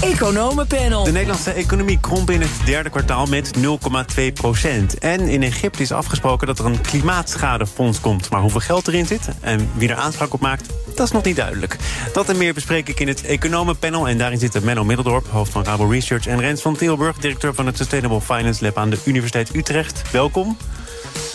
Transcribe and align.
Economenpanel. 0.00 1.04
De 1.04 1.12
Nederlandse 1.12 1.52
economie 1.52 1.98
kromp 2.00 2.30
in 2.30 2.40
het 2.40 2.50
derde 2.64 2.90
kwartaal 2.90 3.26
met 3.26 3.50
0,2 3.56 4.32
procent. 4.34 4.98
En 4.98 5.20
in 5.20 5.42
Egypte 5.42 5.82
is 5.82 5.92
afgesproken 5.92 6.46
dat 6.46 6.58
er 6.58 6.64
een 6.64 6.80
klimaatschadefonds 6.80 8.00
komt. 8.00 8.30
Maar 8.30 8.40
hoeveel 8.40 8.60
geld 8.60 8.88
erin 8.88 9.06
zit 9.06 9.28
en 9.40 9.70
wie 9.74 9.88
er 9.88 9.96
aanspraak 9.96 10.32
op 10.32 10.40
maakt, 10.40 10.68
dat 10.94 11.06
is 11.06 11.12
nog 11.12 11.24
niet 11.24 11.36
duidelijk. 11.36 11.76
Dat 12.12 12.28
en 12.28 12.36
meer 12.36 12.54
bespreek 12.54 12.88
ik 12.88 13.00
in 13.00 13.08
het 13.08 13.24
Economenpanel. 13.24 14.08
En 14.08 14.18
daarin 14.18 14.38
zitten 14.38 14.64
Menno 14.64 14.84
Middeldorp, 14.84 15.26
hoofd 15.30 15.52
van 15.52 15.64
Rabo 15.64 15.88
Research... 15.88 16.26
en 16.26 16.40
Rens 16.40 16.62
van 16.62 16.76
Tilburg, 16.76 17.16
directeur 17.16 17.54
van 17.54 17.66
het 17.66 17.76
Sustainable 17.76 18.20
Finance 18.20 18.64
Lab... 18.64 18.78
aan 18.78 18.90
de 18.90 18.98
Universiteit 19.04 19.54
Utrecht. 19.54 20.02
Welkom. 20.10 20.56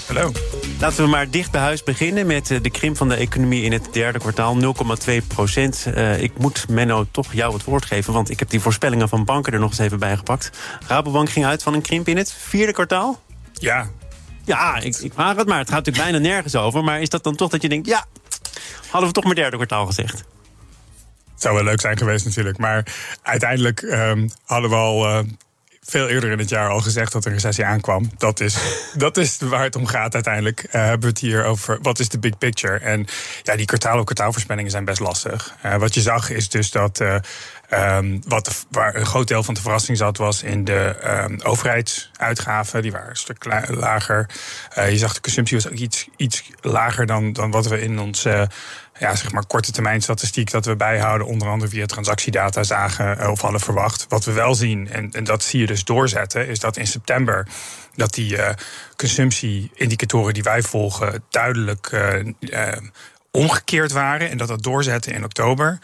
Hallo. 0.07 0.31
Laten 0.79 1.03
we 1.03 1.09
maar 1.09 1.29
dicht 1.29 1.51
bij 1.51 1.61
huis 1.61 1.83
beginnen 1.83 2.27
met 2.27 2.51
eh, 2.51 2.61
de 2.61 2.69
krimp 2.69 2.97
van 2.97 3.09
de 3.09 3.15
economie 3.15 3.63
in 3.63 3.71
het 3.71 3.87
derde 3.91 4.19
kwartaal, 4.19 4.57
0,2 4.61 5.27
procent. 5.27 5.85
Uh, 5.87 6.21
ik 6.21 6.37
moet 6.37 6.69
Menno 6.69 7.05
toch 7.11 7.33
jou 7.33 7.53
het 7.53 7.63
woord 7.63 7.85
geven, 7.85 8.13
want 8.13 8.29
ik 8.29 8.39
heb 8.39 8.49
die 8.49 8.59
voorspellingen 8.59 9.09
van 9.09 9.25
banken 9.25 9.53
er 9.53 9.59
nog 9.59 9.69
eens 9.69 9.79
even 9.79 9.99
bij 9.99 10.17
gepakt. 10.17 10.49
Rabobank 10.87 11.29
ging 11.29 11.45
uit 11.45 11.63
van 11.63 11.73
een 11.73 11.81
krimp 11.81 12.07
in 12.07 12.17
het 12.17 12.33
vierde 12.33 12.73
kwartaal? 12.73 13.21
Ja. 13.53 13.89
Ja, 14.45 14.77
ik, 14.77 14.95
ik 14.95 15.13
vraag 15.13 15.35
het 15.35 15.47
maar. 15.47 15.59
Het 15.59 15.69
gaat 15.69 15.85
natuurlijk 15.85 16.11
bijna 16.11 16.27
nergens 16.27 16.55
over. 16.55 16.83
Maar 16.83 17.01
is 17.01 17.09
dat 17.09 17.23
dan 17.23 17.35
toch 17.35 17.49
dat 17.49 17.61
je 17.61 17.69
denkt, 17.69 17.87
ja, 17.87 18.05
hadden 18.89 19.09
we 19.09 19.15
toch 19.15 19.23
maar 19.23 19.35
derde 19.35 19.55
kwartaal 19.55 19.85
gezegd? 19.85 20.23
Het 21.33 21.41
zou 21.41 21.55
wel 21.55 21.63
leuk 21.63 21.81
zijn 21.81 21.97
geweest 21.97 22.25
natuurlijk. 22.25 22.57
Maar 22.57 22.85
uiteindelijk 23.21 23.81
um, 23.81 24.29
hadden 24.45 24.69
we 24.69 24.75
al 24.75 25.05
uh, 25.09 25.19
veel 25.85 26.07
eerder 26.07 26.31
in 26.31 26.39
het 26.39 26.49
jaar 26.49 26.69
al 26.69 26.79
gezegd 26.79 27.11
dat 27.11 27.23
er 27.23 27.27
een 27.27 27.37
recessie 27.37 27.65
aankwam. 27.65 28.11
Dat 28.17 28.39
is, 28.39 28.57
dat 28.93 29.17
is 29.17 29.37
waar 29.39 29.63
het 29.63 29.75
om 29.75 29.85
gaat 29.85 30.13
uiteindelijk. 30.13 30.63
Uh, 30.63 30.71
hebben 30.71 30.99
we 30.99 31.07
het 31.07 31.19
hier 31.19 31.43
over 31.43 31.77
wat 31.81 31.99
is 31.99 32.09
de 32.09 32.19
big 32.19 32.37
picture. 32.37 32.77
En 32.77 33.05
ja, 33.43 33.55
die 33.55 33.65
kwartaal- 33.65 33.99
op 33.99 34.05
kwartaalvoorspellingen 34.05 34.71
zijn 34.71 34.85
best 34.85 34.99
lastig. 34.99 35.55
Uh, 35.65 35.75
wat 35.75 35.93
je 35.93 36.01
zag 36.01 36.29
is 36.29 36.49
dus 36.49 36.71
dat 36.71 36.99
uh, 36.99 37.15
um, 37.97 38.21
wat 38.27 38.45
de, 38.45 38.51
waar 38.69 38.95
een 38.95 39.05
groot 39.05 39.27
deel 39.27 39.43
van 39.43 39.53
de 39.53 39.61
verrassing 39.61 39.97
zat, 39.97 40.17
was 40.17 40.43
in 40.43 40.63
de 40.63 40.95
um, 41.05 41.39
overheidsuitgaven. 41.41 42.81
Die 42.81 42.91
waren 42.91 43.09
een 43.09 43.15
stuk 43.15 43.45
lager. 43.67 44.29
je 44.75 44.97
zag 44.97 45.13
de 45.13 45.21
consumptie 45.21 45.57
was 45.57 45.67
ook 45.67 45.77
iets, 45.77 46.07
iets 46.17 46.43
lager 46.61 47.05
dan, 47.05 47.33
dan 47.33 47.51
wat 47.51 47.67
we 47.67 47.81
in 47.81 47.99
ons 47.99 48.25
ja, 48.99 49.15
zeg 49.15 49.31
maar 49.31 49.45
korte 49.45 49.71
termijn 49.71 50.01
statistiek 50.01 50.51
dat 50.51 50.65
we 50.65 50.75
bijhouden, 50.75 51.27
onder 51.27 51.47
andere 51.47 51.71
via 51.71 51.85
transactiedata 51.85 52.63
zagen 52.63 53.29
of 53.29 53.41
hadden 53.41 53.59
verwacht. 53.59 54.05
Wat 54.09 54.25
we 54.25 54.31
wel 54.31 54.55
zien, 54.55 54.89
en, 54.89 55.11
en 55.11 55.23
dat 55.23 55.43
zie 55.43 55.59
je 55.59 55.65
dus 55.65 55.83
doorzetten, 55.83 56.47
is 56.47 56.59
dat 56.59 56.77
in 56.77 56.87
september 56.87 57.47
dat 57.95 58.13
die 58.13 58.37
uh, 58.37 58.49
consumptieindicatoren 58.95 60.33
die 60.33 60.43
wij 60.43 60.61
volgen 60.61 61.23
duidelijk 61.29 61.91
uh, 61.91 62.71
omgekeerd 63.31 63.91
waren 63.91 64.29
en 64.29 64.37
dat 64.37 64.47
dat 64.47 64.63
doorzetten 64.63 65.13
in 65.13 65.23
oktober. 65.23 65.79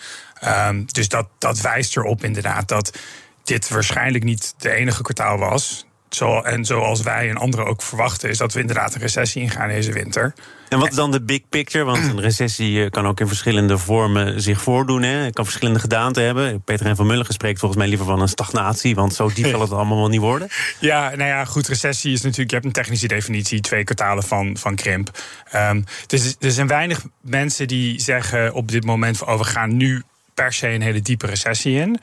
Um, 0.67 0.85
dus 0.85 1.07
dat, 1.07 1.27
dat 1.37 1.61
wijst 1.61 1.97
erop 1.97 2.23
inderdaad 2.23 2.67
dat 2.67 2.97
dit 3.43 3.69
waarschijnlijk 3.69 4.23
niet 4.23 4.53
de 4.57 4.71
enige 4.71 5.01
kwartaal 5.01 5.37
was. 5.37 5.85
Zo, 6.09 6.39
en 6.41 6.65
zoals 6.65 7.01
wij 7.01 7.29
en 7.29 7.37
anderen 7.37 7.65
ook 7.65 7.81
verwachten, 7.81 8.29
is 8.29 8.37
dat 8.37 8.53
we 8.53 8.59
inderdaad 8.59 8.93
een 8.93 9.01
recessie 9.01 9.41
ingaan 9.41 9.67
deze 9.67 9.91
winter. 9.91 10.33
En 10.69 10.79
wat 10.79 10.89
is 10.89 10.95
dan 10.95 11.11
de 11.11 11.21
big 11.21 11.41
picture? 11.49 11.83
Want 11.83 11.97
een 11.97 12.21
recessie 12.21 12.89
kan 12.89 13.07
ook 13.07 13.19
in 13.19 13.27
verschillende 13.27 13.77
vormen 13.77 14.41
zich 14.41 14.61
voordoen. 14.61 15.03
Hè? 15.03 15.09
Het 15.09 15.33
kan 15.33 15.43
verschillende 15.43 15.79
gedaanten 15.79 16.23
hebben. 16.23 16.61
Peter 16.61 16.85
en 16.85 16.95
van 16.95 17.07
Mulligen 17.07 17.33
spreekt 17.33 17.59
volgens 17.59 17.79
mij 17.79 17.89
liever 17.89 18.05
van 18.05 18.21
een 18.21 18.27
stagnatie. 18.27 18.95
Want 18.95 19.13
zo 19.13 19.31
diep 19.33 19.45
zal 19.45 19.61
het 19.61 19.71
allemaal 19.79 19.97
wel 19.97 20.07
niet 20.07 20.19
worden. 20.19 20.47
Ja, 20.79 21.09
nou 21.09 21.29
ja, 21.29 21.45
goed. 21.45 21.67
Recessie 21.67 22.13
is 22.13 22.21
natuurlijk. 22.21 22.49
Je 22.49 22.55
hebt 22.55 22.67
een 22.67 22.81
technische 22.81 23.07
definitie, 23.07 23.61
twee 23.61 23.83
kwartalen 23.83 24.23
van, 24.23 24.57
van 24.57 24.75
krimp. 24.75 25.09
Um, 25.55 25.83
dus 26.07 26.35
er 26.39 26.51
zijn 26.51 26.67
weinig 26.67 27.03
mensen 27.21 27.67
die 27.67 28.01
zeggen 28.01 28.53
op 28.53 28.71
dit 28.71 28.85
moment: 28.85 29.17
van, 29.17 29.27
oh, 29.27 29.37
we 29.37 29.43
gaan 29.43 29.77
nu 29.77 30.03
per 30.33 30.53
se 30.53 30.67
een 30.67 30.81
hele 30.81 31.01
diepe 31.01 31.25
recessie 31.25 31.79
in. 31.79 31.99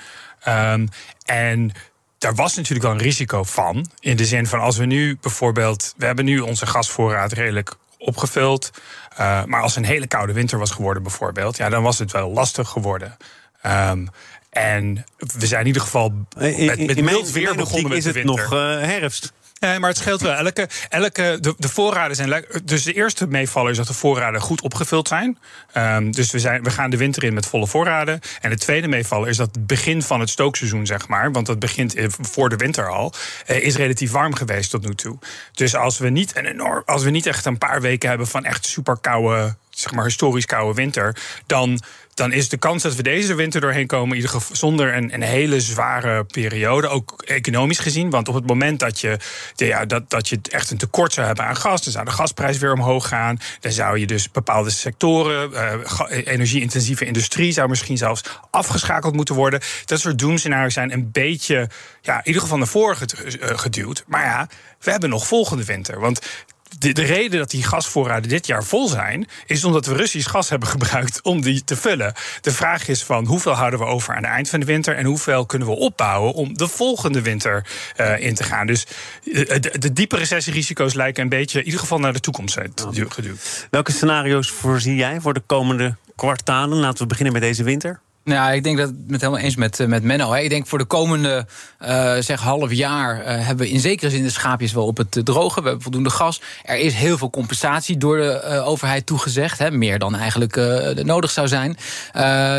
Um, 0.48 0.88
en 1.24 1.72
daar 2.18 2.34
was 2.34 2.56
natuurlijk 2.56 2.84
wel 2.84 2.94
een 2.94 3.02
risico 3.02 3.42
van. 3.42 3.90
In 4.00 4.16
de 4.16 4.26
zin 4.26 4.46
van 4.46 4.60
als 4.60 4.76
we 4.76 4.84
nu 4.84 5.18
bijvoorbeeld. 5.20 5.94
We 5.96 6.06
hebben 6.06 6.24
nu 6.24 6.40
onze 6.40 6.66
gasvoorraad 6.66 7.32
redelijk 7.32 7.76
opgevuld. 7.98 8.70
Uh, 9.20 9.44
maar 9.44 9.62
als 9.62 9.76
een 9.76 9.84
hele 9.84 10.06
koude 10.06 10.32
winter 10.32 10.58
was 10.58 10.70
geworden, 10.70 11.02
bijvoorbeeld, 11.02 11.56
ja, 11.56 11.68
dan 11.68 11.82
was 11.82 11.98
het 11.98 12.12
wel 12.12 12.30
lastig 12.30 12.68
geworden. 12.68 13.16
Um, 13.66 14.08
en 14.50 15.04
we 15.18 15.46
zijn 15.46 15.60
in 15.60 15.66
ieder 15.66 15.82
geval 15.82 16.12
met, 16.36 16.86
met 16.86 17.00
mild 17.00 17.30
weer 17.30 17.54
begonnen 17.54 17.88
met 17.88 17.98
is 17.98 18.04
het 18.04 18.24
nog 18.24 18.52
uh, 18.52 18.80
herfst. 18.80 19.32
Nee, 19.60 19.78
maar 19.78 19.88
het 19.88 19.98
scheelt 19.98 20.20
wel. 20.20 20.32
Elke, 20.32 20.68
elke, 20.88 21.38
de, 21.40 21.54
de 21.58 21.68
voorraden 21.68 22.16
zijn. 22.16 22.44
Dus 22.64 22.82
de 22.82 22.92
eerste 22.92 23.26
meevaller 23.26 23.70
is 23.70 23.76
dat 23.76 23.86
de 23.86 23.94
voorraden 23.94 24.40
goed 24.40 24.60
opgevuld 24.60 25.08
zijn. 25.08 25.38
Um, 25.76 26.10
dus 26.10 26.30
we, 26.30 26.38
zijn, 26.38 26.62
we 26.62 26.70
gaan 26.70 26.90
de 26.90 26.96
winter 26.96 27.24
in 27.24 27.34
met 27.34 27.46
volle 27.46 27.66
voorraden. 27.66 28.20
En 28.40 28.50
de 28.50 28.58
tweede 28.58 28.88
meevaller 28.88 29.28
is 29.28 29.36
dat 29.36 29.48
het 29.52 29.66
begin 29.66 30.02
van 30.02 30.20
het 30.20 30.30
stookseizoen, 30.30 30.86
zeg 30.86 31.08
maar. 31.08 31.32
Want 31.32 31.46
dat 31.46 31.58
begint 31.58 31.94
voor 32.20 32.48
de 32.48 32.56
winter 32.56 32.90
al. 32.90 33.12
Uh, 33.46 33.62
is 33.62 33.76
relatief 33.76 34.10
warm 34.10 34.34
geweest 34.34 34.70
tot 34.70 34.86
nu 34.86 34.94
toe. 34.94 35.18
Dus 35.52 35.74
als 35.76 35.98
we 35.98 36.08
niet, 36.08 36.36
een 36.36 36.46
enorm, 36.46 36.82
als 36.86 37.02
we 37.02 37.10
niet 37.10 37.26
echt 37.26 37.44
een 37.44 37.58
paar 37.58 37.80
weken 37.80 38.08
hebben 38.08 38.26
van 38.26 38.44
echt 38.44 38.66
super 38.66 38.98
koude 39.00 39.54
zeg 39.70 39.92
maar 39.92 40.04
historisch 40.04 40.46
koude 40.46 40.74
winter, 40.74 41.16
dan, 41.46 41.80
dan 42.16 42.32
is 42.32 42.48
de 42.48 42.56
kans 42.56 42.82
dat 42.82 42.94
we 42.94 43.02
deze 43.02 43.34
winter 43.34 43.60
doorheen 43.60 43.86
komen, 43.86 44.08
in 44.08 44.14
ieder 44.14 44.30
geval 44.30 44.56
zonder 44.56 44.94
een, 44.96 45.14
een 45.14 45.22
hele 45.22 45.60
zware 45.60 46.24
periode, 46.24 46.88
ook 46.88 47.22
economisch 47.22 47.78
gezien. 47.78 48.10
Want 48.10 48.28
op 48.28 48.34
het 48.34 48.46
moment 48.46 48.80
dat 48.80 49.00
je, 49.00 49.18
ja, 49.54 49.84
dat, 49.84 50.10
dat 50.10 50.28
je 50.28 50.38
echt 50.50 50.70
een 50.70 50.76
tekort 50.76 51.12
zou 51.12 51.26
hebben 51.26 51.44
aan 51.44 51.56
gas, 51.56 51.82
dan 51.82 51.92
zou 51.92 52.04
de 52.04 52.10
gasprijs 52.10 52.58
weer 52.58 52.72
omhoog 52.72 53.08
gaan. 53.08 53.38
Dan 53.60 53.72
zou 53.72 53.98
je 53.98 54.06
dus 54.06 54.30
bepaalde 54.30 54.70
sectoren, 54.70 55.50
uh, 55.52 56.26
energie-intensieve 56.26 57.04
industrie, 57.04 57.52
zou 57.52 57.68
misschien 57.68 57.96
zelfs 57.96 58.22
afgeschakeld 58.50 59.14
moeten 59.14 59.34
worden. 59.34 59.60
Dat 59.84 60.00
soort 60.00 60.18
doemscenario's 60.18 60.74
zijn 60.74 60.92
een 60.92 61.10
beetje, 61.12 61.68
ja, 62.00 62.18
in 62.18 62.26
ieder 62.26 62.42
geval 62.42 62.58
naar 62.58 62.66
voren 62.66 62.96
geduwd. 63.38 64.04
Maar 64.06 64.24
ja, 64.24 64.48
we 64.80 64.90
hebben 64.90 65.10
nog 65.10 65.26
volgende 65.26 65.64
winter. 65.64 66.00
Want 66.00 66.20
de, 66.78 66.92
de, 66.92 67.02
reden 67.02 67.38
dat 67.38 67.50
die 67.50 67.62
gasvoorraden 67.62 68.28
dit 68.28 68.46
jaar 68.46 68.64
vol 68.64 68.88
zijn, 68.88 69.28
is 69.46 69.64
omdat 69.64 69.86
we 69.86 69.94
Russisch 69.94 70.30
gas 70.30 70.48
hebben 70.48 70.68
gebruikt 70.68 71.22
om 71.22 71.40
die 71.40 71.64
te 71.64 71.76
vullen. 71.76 72.12
De 72.40 72.52
vraag 72.52 72.88
is 72.88 73.02
van 73.02 73.26
hoeveel 73.26 73.52
houden 73.52 73.78
we 73.78 73.84
over 73.84 74.14
aan 74.14 74.22
het 74.22 74.32
eind 74.32 74.48
van 74.48 74.60
de 74.60 74.66
winter 74.66 74.96
en 74.96 75.04
hoeveel 75.04 75.46
kunnen 75.46 75.68
we 75.68 75.74
opbouwen 75.74 76.32
om 76.32 76.56
de 76.56 76.68
volgende 76.68 77.22
winter 77.22 77.66
uh, 78.00 78.20
in 78.20 78.34
te 78.34 78.44
gaan. 78.44 78.66
Dus 78.66 78.86
uh, 79.24 79.48
de, 79.48 79.78
de, 79.78 79.92
diepe 79.92 80.16
recessierisico's 80.16 80.94
lijken 80.94 81.22
een 81.22 81.28
beetje 81.28 81.58
in 81.58 81.64
ieder 81.64 81.80
geval 81.80 81.98
naar 81.98 82.12
de 82.12 82.20
toekomst 82.20 82.58
geduwd. 83.08 83.66
Welke 83.70 83.92
scenario's 83.92 84.50
voorzie 84.50 84.94
jij 84.94 85.20
voor 85.20 85.34
de 85.34 85.42
komende 85.46 85.96
kwartalen? 86.16 86.78
Laten 86.78 86.98
we 86.98 87.06
beginnen 87.06 87.32
met 87.32 87.42
deze 87.42 87.62
winter. 87.62 88.00
Nou, 88.26 88.52
ik 88.52 88.64
denk 88.64 88.78
dat 88.78 88.92
het 89.08 89.20
helemaal 89.20 89.42
eens 89.42 89.56
met, 89.56 89.86
met 89.86 90.02
Menno. 90.02 90.32
Ik 90.32 90.50
denk 90.50 90.66
voor 90.66 90.78
de 90.78 90.84
komende 90.84 91.46
uh, 91.82 92.14
zeg 92.18 92.40
half 92.40 92.72
jaar 92.72 93.18
uh, 93.18 93.24
hebben 93.46 93.66
we 93.66 93.72
in 93.72 93.80
zekere 93.80 94.10
zin 94.10 94.22
de 94.22 94.30
schaapjes 94.30 94.72
wel 94.72 94.86
op 94.86 94.96
het 94.96 95.20
droge. 95.24 95.60
We 95.60 95.66
hebben 95.66 95.82
voldoende 95.82 96.10
gas. 96.10 96.40
Er 96.62 96.76
is 96.76 96.94
heel 96.94 97.18
veel 97.18 97.30
compensatie 97.30 97.96
door 97.96 98.16
de 98.16 98.62
overheid 98.64 99.06
toegezegd. 99.06 99.58
Hè. 99.58 99.70
Meer 99.70 99.98
dan 99.98 100.14
eigenlijk 100.14 100.56
nodig 101.02 101.30
zou 101.30 101.48
zijn. 101.48 101.76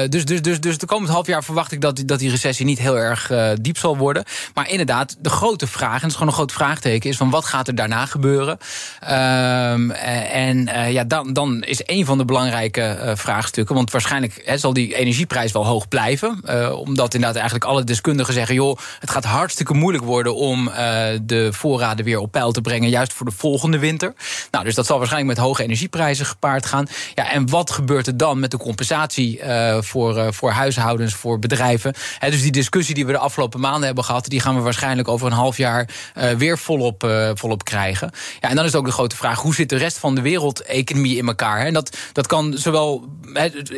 dus, 0.09 0.25
dus, 0.25 0.41
dus, 0.41 0.59
dus 0.59 0.77
de 0.77 0.85
komende 0.85 1.13
half 1.13 1.27
jaar 1.27 1.43
verwacht 1.43 1.71
ik 1.71 1.81
dat, 1.81 2.03
dat 2.05 2.19
die 2.19 2.29
recessie 2.29 2.65
niet 2.65 2.79
heel 2.79 2.97
erg 2.97 3.31
diep 3.61 3.77
zal 3.77 3.97
worden. 3.97 4.23
Maar 4.53 4.69
inderdaad, 4.69 5.15
de 5.19 5.29
grote 5.29 5.67
vraag, 5.67 5.95
en 5.95 6.01
het 6.01 6.07
is 6.07 6.13
gewoon 6.13 6.27
een 6.27 6.33
groot 6.33 6.51
vraagteken, 6.51 7.09
is 7.09 7.17
van 7.17 7.29
wat 7.29 7.45
gaat 7.45 7.67
er 7.67 7.75
daarna 7.75 8.05
gebeuren? 8.05 8.57
Ehm, 8.99 9.91
en 9.91 10.69
ja, 10.91 11.03
dan, 11.03 11.33
dan 11.33 11.63
is 11.63 11.81
een 11.85 12.05
van 12.05 12.17
de 12.17 12.25
belangrijke 12.25 13.13
vraagstukken. 13.15 13.75
Want 13.75 13.91
waarschijnlijk 13.91 14.41
hè, 14.45 14.57
zal 14.57 14.73
die 14.73 14.95
energieprijs 14.95 15.51
hoog 15.65 15.87
blijven. 15.87 16.41
Uh, 16.45 16.73
omdat 16.73 17.13
inderdaad 17.13 17.37
eigenlijk 17.37 17.65
alle 17.65 17.83
deskundigen 17.83 18.33
zeggen... 18.33 18.55
joh, 18.55 18.77
het 18.99 19.09
gaat 19.09 19.25
hartstikke 19.25 19.73
moeilijk 19.73 20.03
worden 20.03 20.35
om 20.35 20.67
uh, 20.67 20.75
de 21.21 21.53
voorraden 21.53 22.05
weer 22.05 22.19
op 22.19 22.31
peil 22.31 22.51
te 22.51 22.61
brengen... 22.61 22.89
juist 22.89 23.13
voor 23.13 23.25
de 23.25 23.31
volgende 23.31 23.79
winter. 23.79 24.13
Nou, 24.51 24.65
dus 24.65 24.75
dat 24.75 24.85
zal 24.85 24.97
waarschijnlijk 24.97 25.37
met 25.37 25.45
hoge 25.45 25.63
energieprijzen 25.63 26.25
gepaard 26.25 26.65
gaan. 26.65 26.87
Ja, 27.15 27.31
en 27.31 27.49
wat 27.49 27.71
gebeurt 27.71 28.07
er 28.07 28.17
dan 28.17 28.39
met 28.39 28.51
de 28.51 28.57
compensatie 28.57 29.39
uh, 29.39 29.81
voor, 29.81 30.33
voor 30.33 30.51
huishoudens, 30.51 31.13
voor 31.13 31.39
bedrijven? 31.39 31.93
Dus 32.19 32.41
die 32.41 32.51
discussie 32.51 32.95
die 32.95 33.05
we 33.05 33.11
de 33.11 33.17
afgelopen 33.17 33.59
maanden 33.59 33.85
hebben 33.85 34.03
gehad... 34.03 34.25
die 34.25 34.39
gaan 34.39 34.55
we 34.55 34.61
waarschijnlijk 34.61 35.07
over 35.07 35.27
een 35.27 35.33
half 35.33 35.57
jaar 35.57 35.89
weer 36.37 36.57
volop, 36.57 37.11
volop 37.33 37.63
krijgen. 37.63 38.11
Ja, 38.39 38.49
en 38.49 38.55
dan 38.55 38.65
is 38.65 38.75
ook 38.75 38.85
de 38.85 38.91
grote 38.91 39.15
vraag... 39.15 39.39
hoe 39.39 39.55
zit 39.55 39.69
de 39.69 39.77
rest 39.77 39.97
van 39.97 40.15
de 40.15 40.21
wereldeconomie 40.21 41.17
in 41.17 41.27
elkaar? 41.27 41.65
En 41.65 41.73
dat, 41.73 41.97
dat 42.13 42.27
kan 42.27 42.53
zowel 42.57 43.07
het 43.33 43.69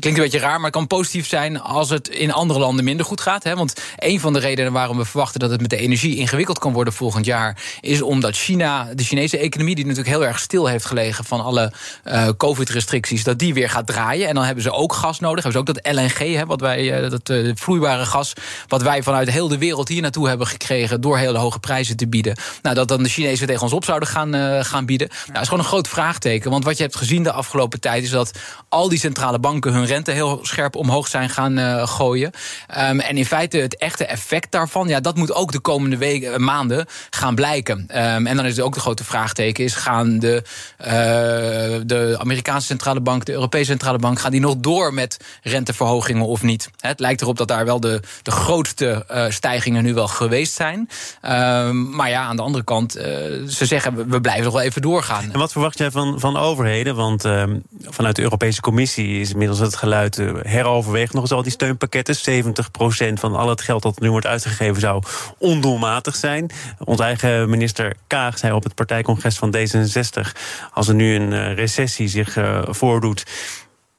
klinkt 0.00 0.06
een 0.06 0.14
beetje 0.14 0.38
raar, 0.38 0.56
maar 0.56 0.70
het 0.70 0.72
kan 0.72 0.86
positief 0.86 1.23
zijn 1.26 1.60
als 1.60 1.90
het 1.90 2.08
in 2.08 2.32
andere 2.32 2.58
landen 2.58 2.84
minder 2.84 3.06
goed 3.06 3.20
gaat. 3.20 3.44
Hè? 3.44 3.54
Want 3.54 3.80
een 3.96 4.20
van 4.20 4.32
de 4.32 4.38
redenen 4.38 4.72
waarom 4.72 4.96
we 4.96 5.04
verwachten 5.04 5.40
dat 5.40 5.50
het 5.50 5.60
met 5.60 5.70
de 5.70 5.76
energie 5.76 6.16
ingewikkeld 6.16 6.58
kan 6.58 6.72
worden 6.72 6.92
volgend 6.92 7.24
jaar, 7.24 7.62
is 7.80 8.02
omdat 8.02 8.36
China, 8.36 8.88
de 8.94 9.02
Chinese 9.04 9.38
economie, 9.38 9.74
die 9.74 9.86
natuurlijk 9.86 10.16
heel 10.16 10.26
erg 10.26 10.38
stil 10.38 10.66
heeft 10.66 10.84
gelegen 10.84 11.24
van 11.24 11.40
alle 11.40 11.72
uh, 12.04 12.28
COVID-restricties, 12.36 13.24
dat 13.24 13.38
die 13.38 13.54
weer 13.54 13.70
gaat 13.70 13.86
draaien. 13.86 14.28
En 14.28 14.34
dan 14.34 14.44
hebben 14.44 14.62
ze 14.64 14.72
ook 14.72 14.92
gas 14.92 15.20
nodig. 15.20 15.42
Hebben 15.44 15.64
ze 15.64 15.70
ook 15.70 15.82
dat 15.82 15.94
LNG, 15.94 16.34
hè, 16.34 16.46
wat 16.46 16.60
wij, 16.60 17.02
uh, 17.04 17.10
dat 17.10 17.28
uh, 17.28 17.52
vloeibare 17.54 18.06
gas, 18.06 18.32
wat 18.68 18.82
wij 18.82 19.02
vanuit 19.02 19.30
heel 19.30 19.48
de 19.48 19.58
wereld 19.58 19.88
hier 19.88 20.02
naartoe 20.02 20.28
hebben 20.28 20.46
gekregen 20.46 21.00
door 21.00 21.18
hele 21.18 21.38
hoge 21.38 21.58
prijzen 21.58 21.96
te 21.96 22.08
bieden. 22.08 22.36
Nou, 22.62 22.74
dat 22.74 22.88
dan 22.88 23.02
de 23.02 23.08
Chinezen 23.08 23.46
tegen 23.46 23.62
ons 23.62 23.72
op 23.72 23.84
zouden 23.84 24.08
gaan, 24.08 24.64
gaan 24.64 24.86
bieden. 24.86 25.08
Nou, 25.08 25.32
dat 25.32 25.42
is 25.42 25.48
gewoon 25.48 25.62
een 25.62 25.70
groot 25.70 25.88
vraagteken. 25.88 26.50
Want 26.50 26.64
wat 26.64 26.76
je 26.76 26.82
hebt 26.82 26.96
gezien 26.96 27.22
de 27.22 27.32
afgelopen 27.32 27.80
tijd 27.80 28.02
is 28.02 28.10
dat 28.10 28.38
al 28.68 28.88
die 28.88 28.98
centrale 28.98 29.38
banken 29.38 29.72
hun 29.72 29.86
rente 29.86 30.10
heel 30.10 30.38
scherp 30.42 30.76
omhoog 30.76 31.08
zijn 31.14 31.30
gaan 31.30 31.88
gooien. 31.88 32.30
Um, 32.90 33.00
en 33.00 33.16
in 33.16 33.26
feite 33.26 33.58
het 33.58 33.76
echte 33.76 34.06
effect 34.06 34.50
daarvan, 34.50 34.88
ja, 34.88 35.00
dat 35.00 35.16
moet 35.16 35.32
ook 35.32 35.52
de 35.52 35.60
komende 35.60 35.96
weken, 35.96 36.44
maanden 36.44 36.86
gaan 37.10 37.34
blijken. 37.34 37.78
Um, 37.78 38.26
en 38.26 38.36
dan 38.36 38.46
is 38.46 38.60
ook 38.60 38.74
de 38.74 38.80
grote 38.80 39.04
vraagteken: 39.04 39.64
is 39.64 39.74
gaan 39.74 40.18
de, 40.18 40.42
uh, 40.80 40.86
de 41.86 42.16
Amerikaanse 42.18 42.66
centrale 42.66 43.00
bank, 43.00 43.24
de 43.24 43.32
Europese 43.32 43.64
centrale 43.64 43.98
bank, 43.98 44.20
gaan 44.20 44.30
die 44.30 44.40
nog 44.40 44.56
door 44.56 44.94
met 44.94 45.16
renteverhogingen 45.42 46.26
of 46.26 46.42
niet? 46.42 46.70
Het 46.80 47.00
lijkt 47.00 47.22
erop 47.22 47.36
dat 47.36 47.48
daar 47.48 47.64
wel 47.64 47.80
de, 47.80 48.00
de 48.22 48.30
grootste 48.30 49.06
stijgingen 49.28 49.84
nu 49.84 49.94
wel 49.94 50.08
geweest 50.08 50.54
zijn. 50.54 50.88
Um, 51.22 51.90
maar 51.96 52.08
ja, 52.08 52.22
aan 52.22 52.36
de 52.36 52.42
andere 52.42 52.64
kant, 52.64 52.92
ze 52.92 53.66
zeggen 53.66 54.08
we 54.08 54.20
blijven 54.20 54.44
nog 54.44 54.52
wel 54.52 54.62
even 54.62 54.82
doorgaan. 54.82 55.32
En 55.32 55.38
wat 55.38 55.52
verwacht 55.52 55.78
jij 55.78 55.90
van, 55.90 56.20
van 56.20 56.36
overheden? 56.36 56.94
Want 56.94 57.22
vanuit 57.84 58.16
de 58.16 58.22
Europese 58.22 58.60
Commissie 58.60 59.20
is 59.20 59.30
inmiddels 59.30 59.58
het 59.58 59.76
geluid 59.76 60.22
nog 61.12 61.22
eens 61.22 61.32
al 61.32 61.42
die 61.42 61.52
steunpakketten. 61.52 62.16
70% 62.16 63.12
van 63.14 63.34
al 63.34 63.48
het 63.48 63.60
geld 63.60 63.82
dat 63.82 64.00
nu 64.00 64.10
wordt 64.10 64.26
uitgegeven 64.26 64.80
zou 64.80 65.02
ondoelmatig 65.38 66.16
zijn. 66.16 66.50
Onze 66.78 67.02
eigen 67.02 67.50
minister 67.50 67.96
Kaag 68.06 68.38
zei 68.38 68.52
op 68.52 68.64
het 68.64 68.74
partijcongres 68.74 69.38
van 69.38 69.56
D66... 69.56 70.32
als 70.72 70.88
er 70.88 70.94
nu 70.94 71.14
een 71.14 71.54
recessie 71.54 72.08
zich 72.08 72.36
uh, 72.36 72.62
voordoet 72.66 73.24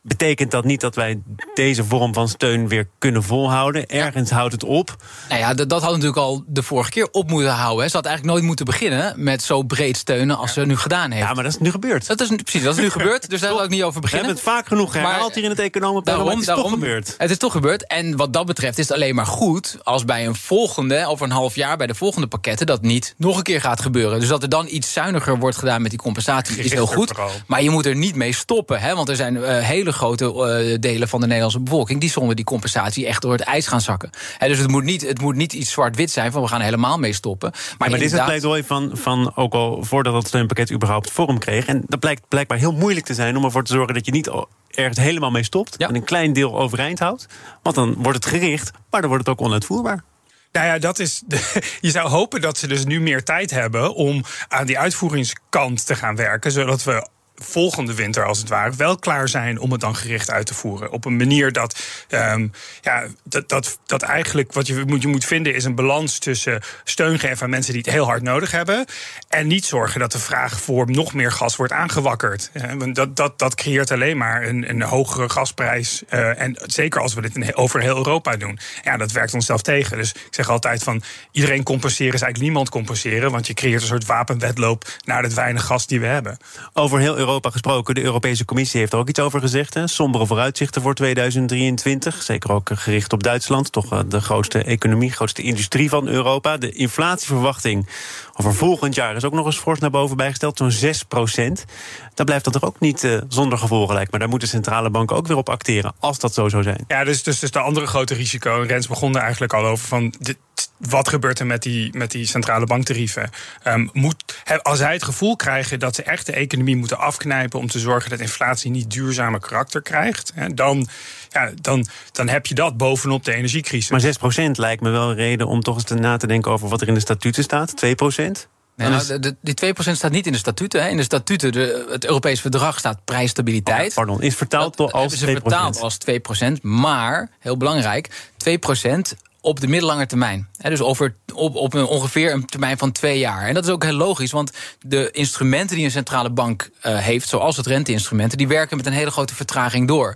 betekent 0.07 0.51
dat 0.51 0.63
niet 0.63 0.81
dat 0.81 0.95
wij 0.95 1.19
deze 1.53 1.83
vorm 1.83 2.13
van 2.13 2.27
steun 2.27 2.67
weer 2.67 2.87
kunnen 2.97 3.23
volhouden. 3.23 3.85
Ergens 3.87 4.29
houdt 4.29 4.53
het 4.53 4.63
op. 4.63 4.95
Nou 5.29 5.39
ja, 5.39 5.53
dat, 5.53 5.69
dat 5.69 5.81
had 5.81 5.91
natuurlijk 5.91 6.17
al 6.17 6.43
de 6.47 6.63
vorige 6.63 6.89
keer 6.89 7.07
op 7.11 7.29
moeten 7.29 7.53
houden. 7.53 7.89
Ze 7.89 7.95
had 7.95 8.05
eigenlijk 8.05 8.35
nooit 8.35 8.47
moeten 8.47 8.65
beginnen 8.65 9.13
met 9.23 9.43
zo 9.43 9.63
breed 9.63 9.97
steunen 9.97 10.37
als 10.37 10.53
ze 10.53 10.65
nu 10.65 10.77
gedaan 10.77 11.11
heeft. 11.11 11.27
Ja, 11.27 11.33
maar 11.33 11.43
dat 11.43 11.53
is 11.53 11.59
nu 11.59 11.71
gebeurd. 11.71 12.07
Dat 12.07 12.21
is, 12.21 12.27
precies, 12.27 12.63
dat 12.63 12.75
is 12.75 12.81
nu 12.81 12.89
gebeurd, 12.89 13.29
dus 13.29 13.41
daar 13.41 13.53
wil 13.53 13.63
ik 13.63 13.69
niet 13.69 13.83
over 13.83 14.01
beginnen. 14.01 14.27
We 14.27 14.33
hebben 14.33 14.51
het 14.51 14.63
vaak 14.63 14.67
genoeg 14.67 14.93
herhaald 14.93 15.35
hier 15.35 15.43
in 15.43 15.49
het 15.49 15.59
economenprogramma. 15.59 16.31
Het 16.31 16.39
is 16.39 16.45
daarom, 16.45 16.63
toch 16.63 16.73
gebeurd. 16.73 17.15
Het 17.17 17.29
is 17.29 17.37
toch 17.37 17.51
gebeurd. 17.51 17.87
En 17.87 18.15
wat 18.17 18.33
dat 18.33 18.45
betreft 18.45 18.77
is 18.77 18.87
het 18.87 18.97
alleen 18.97 19.15
maar 19.15 19.25
goed 19.25 19.77
als 19.83 20.05
bij 20.05 20.25
een 20.25 20.35
volgende, 20.35 21.05
over 21.07 21.25
een 21.25 21.31
half 21.31 21.55
jaar, 21.55 21.77
bij 21.77 21.87
de 21.87 21.95
volgende 21.95 22.27
pakketten, 22.27 22.65
dat 22.65 22.81
niet 22.81 23.13
nog 23.17 23.37
een 23.37 23.43
keer 23.43 23.61
gaat 23.61 23.81
gebeuren. 23.81 24.19
Dus 24.19 24.29
dat 24.29 24.43
er 24.43 24.49
dan 24.49 24.67
iets 24.69 24.93
zuiniger 24.93 25.39
wordt 25.39 25.57
gedaan 25.57 25.81
met 25.81 25.89
die 25.89 25.99
compensatie 25.99 26.57
is 26.57 26.71
heel 26.71 26.87
goed. 26.87 27.11
Maar 27.47 27.63
je 27.63 27.69
moet 27.69 27.85
er 27.85 27.95
niet 27.95 28.15
mee 28.15 28.33
stoppen, 28.33 28.79
hè, 28.79 28.95
want 28.95 29.09
er 29.09 29.15
zijn 29.15 29.35
uh, 29.35 29.59
hele 29.59 29.93
grote 29.95 30.25
uh, 30.25 30.77
delen 30.79 31.07
van 31.07 31.19
de 31.19 31.25
Nederlandse 31.25 31.59
bevolking 31.59 31.99
die 31.99 32.09
zonder 32.09 32.35
die 32.35 32.45
compensatie 32.45 33.05
echt 33.05 33.21
door 33.21 33.31
het 33.31 33.41
ijs 33.41 33.67
gaan 33.67 33.81
zakken. 33.81 34.09
He, 34.37 34.47
dus 34.47 34.57
het 34.57 34.69
moet, 34.71 34.83
niet, 34.83 35.01
het 35.01 35.21
moet 35.21 35.35
niet 35.35 35.53
iets 35.53 35.71
zwart-wit 35.71 36.11
zijn 36.11 36.31
van 36.31 36.41
we 36.41 36.47
gaan 36.47 36.61
helemaal 36.61 36.97
mee 36.97 37.13
stoppen. 37.13 37.49
Maar, 37.51 37.61
ja, 37.69 37.75
maar 37.77 37.89
dit 37.89 38.01
is 38.01 38.11
het 38.11 38.25
pleidooi 38.25 38.63
van, 38.63 38.91
van 38.93 39.35
ook 39.35 39.53
al 39.53 39.83
voordat 39.83 40.13
het 40.13 40.27
steunpakket 40.27 40.71
überhaupt 40.71 41.11
vorm 41.11 41.39
kreeg. 41.39 41.65
En 41.65 41.83
dat 41.87 41.99
blijkt 41.99 42.27
blijkbaar 42.27 42.57
heel 42.57 42.73
moeilijk 42.73 43.05
te 43.05 43.13
zijn 43.13 43.37
om 43.37 43.43
ervoor 43.43 43.63
te 43.63 43.73
zorgen 43.73 43.93
dat 43.93 44.05
je 44.05 44.11
niet 44.11 44.29
ergens 44.69 44.97
helemaal 44.97 45.31
mee 45.31 45.43
stopt 45.43 45.75
ja. 45.77 45.87
en 45.87 45.95
een 45.95 46.03
klein 46.03 46.33
deel 46.33 46.59
overeind 46.59 46.99
houdt. 46.99 47.25
Want 47.61 47.75
dan 47.75 47.95
wordt 47.97 48.25
het 48.25 48.33
gericht, 48.33 48.71
maar 48.89 49.01
dan 49.01 49.09
wordt 49.09 49.27
het 49.27 49.39
ook 49.39 49.45
onuitvoerbaar. 49.45 50.03
Nou 50.51 50.67
ja, 50.67 50.79
dat 50.79 50.99
is. 50.99 51.21
De, 51.27 51.61
je 51.81 51.91
zou 51.91 52.09
hopen 52.09 52.41
dat 52.41 52.57
ze 52.57 52.67
dus 52.67 52.85
nu 52.85 53.01
meer 53.01 53.23
tijd 53.23 53.51
hebben 53.51 53.93
om 53.93 54.23
aan 54.47 54.65
die 54.65 54.79
uitvoeringskant 54.79 55.85
te 55.85 55.95
gaan 55.95 56.15
werken. 56.15 56.51
Zodat 56.51 56.83
we 56.83 57.07
volgende 57.35 57.93
winter, 57.93 58.25
als 58.25 58.39
het 58.39 58.49
ware, 58.49 58.75
wel 58.75 58.97
klaar 58.97 59.27
zijn 59.29 59.59
om 59.59 59.71
het 59.71 59.81
dan 59.81 59.95
gericht 59.95 60.31
uit 60.31 60.45
te 60.45 60.53
voeren. 60.53 60.91
Op 60.91 61.05
een 61.05 61.15
manier 61.15 61.51
dat, 61.51 61.79
um, 62.09 62.51
ja, 62.81 63.03
dat, 63.23 63.49
dat, 63.49 63.79
dat 63.85 64.01
eigenlijk 64.01 64.53
wat 64.53 64.67
je 64.67 64.83
moet, 64.87 65.01
je 65.01 65.07
moet 65.07 65.25
vinden 65.25 65.55
is 65.55 65.63
een 65.63 65.75
balans 65.75 66.19
tussen 66.19 66.61
steun 66.83 67.19
geven 67.19 67.43
aan 67.43 67.49
mensen 67.49 67.73
die 67.73 67.81
het 67.81 67.91
heel 67.91 68.05
hard 68.05 68.21
nodig 68.21 68.51
hebben. 68.51 68.85
En 69.29 69.47
niet 69.47 69.65
zorgen 69.65 69.99
dat 69.99 70.11
de 70.11 70.19
vraag 70.19 70.61
voor 70.61 70.91
nog 70.91 71.13
meer 71.13 71.31
gas 71.31 71.55
wordt 71.55 71.73
aangewakkerd. 71.73 72.51
Want 72.77 72.95
dat, 72.95 73.15
dat, 73.15 73.39
dat 73.39 73.55
creëert 73.55 73.91
alleen 73.91 74.17
maar 74.17 74.43
een, 74.43 74.69
een 74.69 74.81
hogere 74.81 75.29
gasprijs. 75.29 76.03
Uh, 76.09 76.41
en 76.41 76.57
zeker 76.65 77.01
als 77.01 77.13
we 77.13 77.21
dit 77.21 77.55
over 77.55 77.81
heel 77.81 77.97
Europa 77.97 78.35
doen. 78.35 78.59
Ja, 78.83 78.97
dat 78.97 79.11
werkt 79.11 79.33
onszelf 79.33 79.61
tegen. 79.61 79.97
Dus 79.97 80.11
ik 80.11 80.27
zeg 80.29 80.49
altijd 80.49 80.83
van 80.83 81.03
iedereen 81.31 81.63
compenseren 81.63 82.13
is 82.13 82.21
eigenlijk 82.21 82.43
niemand 82.43 82.69
compenseren. 82.69 83.31
Want 83.31 83.47
je 83.47 83.53
creëert 83.53 83.81
een 83.81 83.87
soort 83.87 84.05
wapenwedloop 84.05 84.85
naar 85.05 85.23
het 85.23 85.33
weinig 85.33 85.63
gas 85.65 85.87
die 85.87 85.99
we 85.99 86.05
hebben. 86.05 86.37
Over 86.73 86.99
heel 86.99 87.17
Europa 87.25 87.49
gesproken. 87.49 87.95
De 87.95 88.03
Europese 88.03 88.45
Commissie 88.45 88.79
heeft 88.79 88.93
er 88.93 88.99
ook 88.99 89.09
iets 89.09 89.19
over 89.19 89.39
gezegd. 89.39 89.73
Hè? 89.73 89.87
Sombere 89.87 90.25
vooruitzichten 90.25 90.81
voor 90.81 90.93
2023. 90.93 92.23
Zeker 92.23 92.51
ook 92.51 92.69
gericht 92.73 93.13
op 93.13 93.23
Duitsland. 93.23 93.71
Toch 93.71 93.91
eh, 93.91 93.99
de 94.07 94.21
grootste 94.21 94.63
economie, 94.63 95.11
grootste 95.11 95.41
industrie 95.41 95.89
van 95.89 96.07
Europa. 96.07 96.57
De 96.57 96.71
inflatieverwachting 96.71 97.87
over 98.33 98.53
volgend 98.53 98.95
jaar 98.95 99.15
is 99.15 99.23
ook 99.23 99.33
nog 99.33 99.45
eens 99.45 99.57
fors 99.57 99.79
naar 99.79 99.89
boven 99.89 100.17
bijgesteld. 100.17 100.57
Zo'n 100.57 100.71
6 100.71 101.03
procent. 101.03 101.65
Daar 102.13 102.25
blijft 102.25 102.43
dat 102.43 102.53
toch 102.53 102.63
ook 102.63 102.79
niet 102.79 103.03
uh, 103.03 103.21
zonder 103.27 103.57
gevolgen 103.57 103.95
lijkt. 103.95 104.11
Maar 104.11 104.19
daar 104.19 104.29
moeten 104.29 104.47
centrale 104.47 104.89
banken 104.89 105.15
ook 105.15 105.27
weer 105.27 105.37
op 105.37 105.49
acteren. 105.49 105.93
Als 105.99 106.19
dat 106.19 106.33
zo 106.33 106.49
zou 106.49 106.63
zijn. 106.63 106.83
Ja, 106.87 107.03
dus, 107.03 107.23
dus, 107.23 107.39
dus 107.39 107.51
de 107.51 107.59
andere 107.59 107.87
grote 107.87 108.13
risico. 108.13 108.61
En 108.61 108.67
Rens 108.67 108.87
begon 108.87 109.15
er 109.15 109.21
eigenlijk 109.21 109.53
al 109.53 109.65
over 109.65 109.87
van... 109.87 110.13
Dit, 110.19 110.37
wat 110.77 111.09
gebeurt 111.09 111.39
er 111.39 111.45
met 111.45 111.63
die, 111.63 111.97
met 111.97 112.11
die 112.11 112.25
centrale 112.25 112.65
banktarieven? 112.65 113.29
Um, 113.67 113.89
moet, 113.93 114.23
als 114.61 114.77
zij 114.77 114.93
het 114.93 115.03
gevoel 115.03 115.35
krijgen 115.35 115.79
dat 115.79 115.95
ze 115.95 116.03
echt 116.03 116.25
de 116.25 116.31
economie 116.31 116.75
moeten 116.75 116.97
afknijpen 116.97 117.59
om 117.59 117.67
te 117.67 117.79
zorgen 117.79 118.09
dat 118.09 118.19
inflatie 118.19 118.71
niet 118.71 118.91
duurzame 118.91 119.39
karakter 119.39 119.81
krijgt, 119.81 120.31
hè, 120.35 120.53
dan, 120.53 120.87
ja, 121.29 121.51
dan, 121.61 121.85
dan 122.11 122.29
heb 122.29 122.45
je 122.45 122.55
dat 122.55 122.77
bovenop 122.77 123.25
de 123.25 123.33
energiecrisis. 123.33 123.89
Maar 123.89 124.45
6% 124.47 124.51
lijkt 124.51 124.81
me 124.81 124.89
wel 124.89 125.09
een 125.09 125.15
reden 125.15 125.47
om 125.47 125.61
toch 125.61 125.75
eens 125.75 126.01
na 126.01 126.17
te 126.17 126.27
denken 126.27 126.51
over 126.51 126.69
wat 126.69 126.81
er 126.81 126.87
in 126.87 126.93
de 126.93 126.99
statuten 126.99 127.43
staat. 127.43 127.85
2%? 127.85 128.53
Nee, 128.75 128.89
nou, 128.89 129.19
de, 129.19 129.35
die 129.41 129.73
2% 129.73 129.91
staat 129.91 130.11
niet 130.11 130.25
in 130.25 130.31
de 130.31 130.37
statuten. 130.37 130.83
Hè. 130.83 130.89
In 130.89 130.97
de 130.97 131.03
statuten, 131.03 131.51
de, 131.51 131.85
het 131.89 132.05
Europees 132.05 132.41
verdrag 132.41 132.79
staat 132.79 133.05
prijsstabiliteit. 133.05 133.89
Oh, 133.89 133.95
pardon, 133.95 134.21
is 134.21 134.35
vertaald 134.35 134.77
door 134.77 134.91
als 134.91 135.13
2%. 135.13 135.17
Is 135.17 135.19
vertaald 135.19 135.79
als 135.79 135.97
2%, 136.43 136.61
maar, 136.61 137.29
heel 137.39 137.57
belangrijk, 137.57 138.09
2% 138.49 139.17
op 139.45 139.59
de 139.59 139.67
middellange 139.67 140.05
termijn. 140.05 140.47
dus 140.61 140.81
over, 140.81 141.15
op, 141.33 141.55
op 141.55 141.73
een, 141.73 141.85
ongeveer 141.85 142.33
een 142.33 142.45
termijn 142.45 142.77
van 142.77 142.91
twee 142.91 143.19
jaar. 143.19 143.47
En 143.47 143.53
dat 143.53 143.65
is 143.65 143.69
ook 143.69 143.83
heel 143.83 143.93
logisch, 143.93 144.31
want 144.31 144.51
de 144.79 145.11
instrumenten 145.11 145.75
die 145.75 145.85
een 145.85 145.91
centrale 145.91 146.29
bank 146.29 146.69
uh, 146.85 146.97
heeft, 146.97 147.29
zoals 147.29 147.57
het 147.57 147.65
renteinstrumenten, 147.65 148.37
die 148.37 148.47
werken 148.47 148.77
met 148.77 148.85
een 148.85 148.93
hele 148.93 149.11
grote 149.11 149.35
vertraging 149.35 149.87
door. 149.87 150.15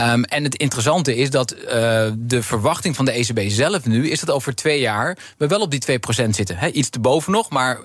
Um, 0.00 0.24
en 0.24 0.44
het 0.44 0.54
interessante 0.54 1.16
is 1.16 1.30
dat 1.30 1.54
uh, 1.54 1.68
de 2.16 2.42
verwachting 2.42 2.96
van 2.96 3.04
de 3.04 3.12
ECB 3.12 3.40
zelf 3.50 3.84
nu 3.84 4.10
is 4.10 4.20
dat 4.20 4.30
over 4.30 4.54
twee 4.54 4.80
jaar 4.80 5.18
we 5.36 5.46
wel 5.46 5.60
op 5.60 5.70
die 5.70 6.00
2% 6.26 6.28
zitten. 6.28 6.78
Iets 6.78 6.90
erboven 6.90 7.32
nog, 7.32 7.50
maar 7.50 7.78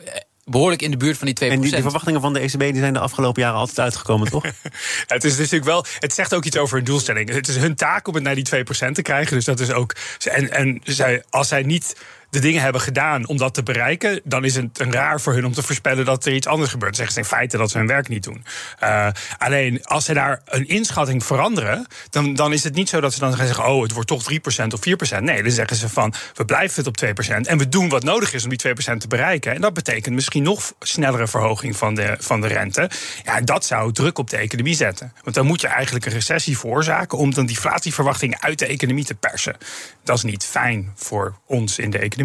behoorlijk 0.49 0.81
in 0.81 0.91
de 0.91 0.97
buurt 0.97 1.17
van 1.17 1.27
die 1.27 1.49
2%. 1.49 1.51
En 1.51 1.61
die, 1.61 1.81
verwachtingen 1.81 2.21
van 2.21 2.33
de 2.33 2.39
ECB 2.39 2.59
die 2.59 2.75
zijn 2.75 2.93
de 2.93 2.99
afgelopen 2.99 3.41
jaren 3.41 3.59
altijd 3.59 3.79
uitgekomen, 3.79 4.29
toch? 4.29 4.43
het 5.07 5.23
is 5.23 5.37
natuurlijk 5.37 5.65
wel. 5.65 5.85
Het 5.99 6.13
zegt 6.13 6.33
ook 6.33 6.45
iets 6.45 6.57
over 6.57 6.75
hun 6.75 6.85
doelstelling. 6.85 7.29
Het 7.29 7.47
is 7.47 7.55
hun 7.57 7.75
taak 7.75 8.07
om 8.07 8.13
het 8.13 8.23
naar 8.23 8.35
die 8.35 8.47
2% 8.55 8.91
te 8.91 9.01
krijgen. 9.01 9.35
Dus 9.35 9.45
dat 9.45 9.59
is 9.59 9.71
ook. 9.71 9.95
En, 10.23 10.51
en 10.51 10.81
zij, 10.83 11.23
als 11.29 11.47
zij 11.47 11.63
niet 11.63 11.95
de 12.29 12.39
dingen 12.39 12.61
hebben 12.61 12.81
gedaan 12.81 13.27
om 13.27 13.37
dat 13.37 13.53
te 13.53 13.63
bereiken, 13.63 14.21
dan 14.23 14.45
is 14.45 14.55
het 14.55 14.79
een 14.79 14.91
raar 14.91 15.21
voor 15.21 15.33
hun 15.33 15.45
om 15.45 15.53
te 15.53 15.63
voorspellen 15.63 16.05
dat 16.05 16.25
er 16.25 16.33
iets 16.33 16.47
anders 16.47 16.71
gebeurt. 16.71 16.95
Dan 16.95 17.05
zeggen 17.05 17.23
ze 17.23 17.29
in 17.29 17.37
feite 17.37 17.57
dat 17.57 17.71
ze 17.71 17.77
hun 17.77 17.87
werk 17.87 18.07
niet 18.07 18.23
doen. 18.23 18.45
Uh, 18.83 19.07
alleen 19.37 19.85
als 19.85 20.05
ze 20.05 20.13
daar 20.13 20.41
een 20.45 20.67
inschatting 20.67 21.25
veranderen, 21.25 21.87
dan, 22.09 22.33
dan 22.33 22.53
is 22.53 22.63
het 22.63 22.75
niet 22.75 22.89
zo 22.89 23.01
dat 23.01 23.13
ze 23.13 23.19
dan 23.19 23.35
gaan 23.35 23.45
zeggen: 23.45 23.67
oh, 23.67 23.81
het 23.81 23.91
wordt 23.91 24.07
toch 24.07 24.23
3% 24.31 24.35
of 24.73 25.15
4%. 25.17 25.19
Nee, 25.19 25.43
dan 25.43 25.51
zeggen 25.51 25.77
ze 25.77 25.89
van 25.89 26.13
we 26.33 26.45
blijven 26.45 26.83
het 26.83 26.87
op 26.87 27.25
2% 27.25 27.35
en 27.41 27.57
we 27.57 27.69
doen 27.69 27.89
wat 27.89 28.03
nodig 28.03 28.33
is 28.33 28.43
om 28.43 28.49
die 28.49 28.67
2% 28.67 28.97
te 28.97 29.07
bereiken. 29.07 29.53
En 29.53 29.61
dat 29.61 29.73
betekent 29.73 30.15
misschien 30.15 30.43
nog 30.43 30.73
snellere 30.79 31.27
verhoging 31.27 31.77
van 31.77 31.95
de, 31.95 32.15
van 32.19 32.41
de 32.41 32.47
rente. 32.47 32.89
Ja, 33.23 33.41
dat 33.41 33.65
zou 33.65 33.91
druk 33.91 34.17
op 34.17 34.29
de 34.29 34.37
economie 34.37 34.75
zetten. 34.75 35.13
Want 35.23 35.35
dan 35.35 35.45
moet 35.45 35.61
je 35.61 35.67
eigenlijk 35.67 36.05
een 36.05 36.11
recessie 36.11 36.57
veroorzaken 36.57 37.17
om 37.17 37.33
dan 37.33 37.45
die 37.45 37.55
inflatieverwachtingen 37.55 38.41
uit 38.41 38.59
de 38.59 38.65
economie 38.65 39.05
te 39.05 39.15
persen. 39.15 39.57
Dat 40.03 40.17
is 40.17 40.23
niet 40.23 40.45
fijn 40.45 40.91
voor 40.95 41.37
ons 41.45 41.79
in 41.79 41.89
de 41.89 41.97
economie. 41.97 42.16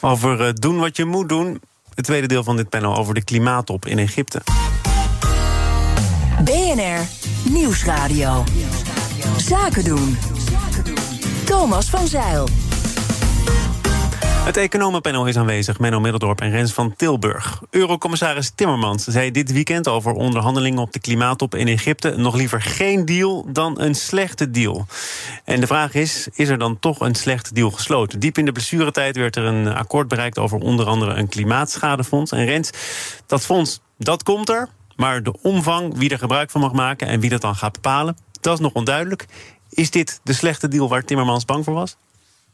Over 0.00 0.46
uh, 0.46 0.52
doen 0.52 0.78
wat 0.78 0.96
je 0.96 1.04
moet 1.04 1.28
doen. 1.28 1.60
Het 1.94 2.04
tweede 2.04 2.26
deel 2.26 2.44
van 2.44 2.56
dit 2.56 2.68
panel 2.68 2.96
over 2.96 3.14
de 3.14 3.24
klimaattop 3.24 3.86
in 3.86 3.98
Egypte. 3.98 4.42
BNR 6.44 7.06
Nieuwsradio. 7.50 8.44
Zaken 9.36 9.84
doen. 9.84 10.16
Thomas 11.44 11.90
van 11.90 12.06
Zeil. 12.06 12.48
Het 14.42 14.56
economenpanel 14.56 15.26
is 15.26 15.36
aanwezig, 15.36 15.78
Menno 15.78 16.00
Middeldorp 16.00 16.40
en 16.40 16.50
Rens 16.50 16.72
van 16.72 16.96
Tilburg. 16.96 17.62
Eurocommissaris 17.70 18.50
Timmermans 18.54 19.04
zei 19.04 19.30
dit 19.30 19.52
weekend 19.52 19.88
over 19.88 20.12
onderhandelingen 20.12 20.78
op 20.78 20.92
de 20.92 20.98
klimaattop 20.98 21.54
in 21.54 21.68
Egypte... 21.68 22.14
nog 22.16 22.34
liever 22.34 22.62
geen 22.62 23.04
deal 23.04 23.46
dan 23.52 23.80
een 23.80 23.94
slechte 23.94 24.50
deal. 24.50 24.86
En 25.44 25.60
de 25.60 25.66
vraag 25.66 25.94
is, 25.94 26.28
is 26.34 26.48
er 26.48 26.58
dan 26.58 26.78
toch 26.78 27.00
een 27.00 27.14
slechte 27.14 27.54
deal 27.54 27.70
gesloten? 27.70 28.20
Diep 28.20 28.38
in 28.38 28.44
de 28.44 28.52
blessuretijd 28.52 29.16
werd 29.16 29.36
er 29.36 29.44
een 29.44 29.68
akkoord 29.68 30.08
bereikt 30.08 30.38
over 30.38 30.58
onder 30.58 30.86
andere 30.86 31.14
een 31.14 31.28
klimaatschadefonds. 31.28 32.32
En 32.32 32.44
Rens, 32.44 32.70
dat 33.26 33.44
fonds, 33.44 33.80
dat 33.98 34.22
komt 34.22 34.48
er, 34.48 34.68
maar 34.96 35.22
de 35.22 35.42
omvang, 35.42 35.98
wie 35.98 36.10
er 36.10 36.18
gebruik 36.18 36.50
van 36.50 36.60
mag 36.60 36.72
maken... 36.72 37.06
en 37.06 37.20
wie 37.20 37.30
dat 37.30 37.40
dan 37.40 37.56
gaat 37.56 37.72
bepalen, 37.72 38.16
dat 38.40 38.54
is 38.54 38.60
nog 38.60 38.72
onduidelijk. 38.72 39.26
Is 39.70 39.90
dit 39.90 40.20
de 40.22 40.32
slechte 40.32 40.68
deal 40.68 40.88
waar 40.88 41.04
Timmermans 41.04 41.44
bang 41.44 41.64
voor 41.64 41.74
was? 41.74 41.96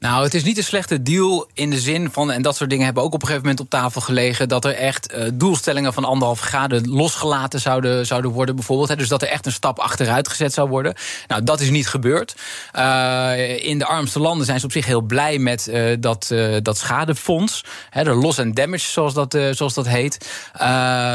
Nou, 0.01 0.25
het 0.25 0.35
is 0.35 0.45
niet 0.45 0.57
een 0.57 0.65
slechte 0.65 1.03
deal 1.03 1.47
in 1.55 1.71
de 1.71 1.79
zin 1.81 2.11
van, 2.11 2.33
en 2.33 2.43
dat 2.43 2.57
soort 2.57 2.71
dingen 2.71 2.85
hebben 2.85 3.03
ook 3.03 3.15
op 3.15 3.21
een 3.21 3.27
gegeven 3.27 3.49
moment 3.49 3.65
op 3.65 3.71
tafel 3.71 4.01
gelegen, 4.01 4.49
dat 4.49 4.65
er 4.65 4.75
echt 4.75 5.15
uh, 5.15 5.25
doelstellingen 5.35 5.93
van 5.93 6.05
anderhalf 6.05 6.41
graden 6.41 6.89
losgelaten 6.89 7.61
zouden, 7.61 8.07
zouden 8.07 8.31
worden, 8.31 8.55
bijvoorbeeld. 8.55 8.89
Hè, 8.89 8.97
dus 8.97 9.09
dat 9.09 9.23
er 9.23 9.29
echt 9.29 9.47
een 9.47 9.53
stap 9.53 9.79
achteruit 9.79 10.29
gezet 10.29 10.53
zou 10.53 10.69
worden. 10.69 10.95
Nou, 11.27 11.45
dat 11.45 11.61
is 11.61 11.71
niet 11.71 11.89
gebeurd. 11.89 12.35
Uh, 12.77 13.65
in 13.65 13.79
de 13.79 13.85
armste 13.85 14.21
landen 14.21 14.47
zijn 14.47 14.61
ze 14.61 14.65
op 14.65 14.73
zich 14.73 14.87
heel 14.87 15.01
blij 15.01 15.39
met 15.39 15.69
uh, 15.71 15.97
dat, 16.01 16.35
dat 16.63 16.79
schadefonds. 16.79 17.65
Hè, 17.91 18.05
de 18.05 18.15
loss 18.15 18.39
and 18.39 18.57
damage, 18.57 18.91
zoals 18.91 19.15
dat, 19.15 19.39
zoals 19.51 19.75
dat 19.75 19.89
heet. 19.89 20.29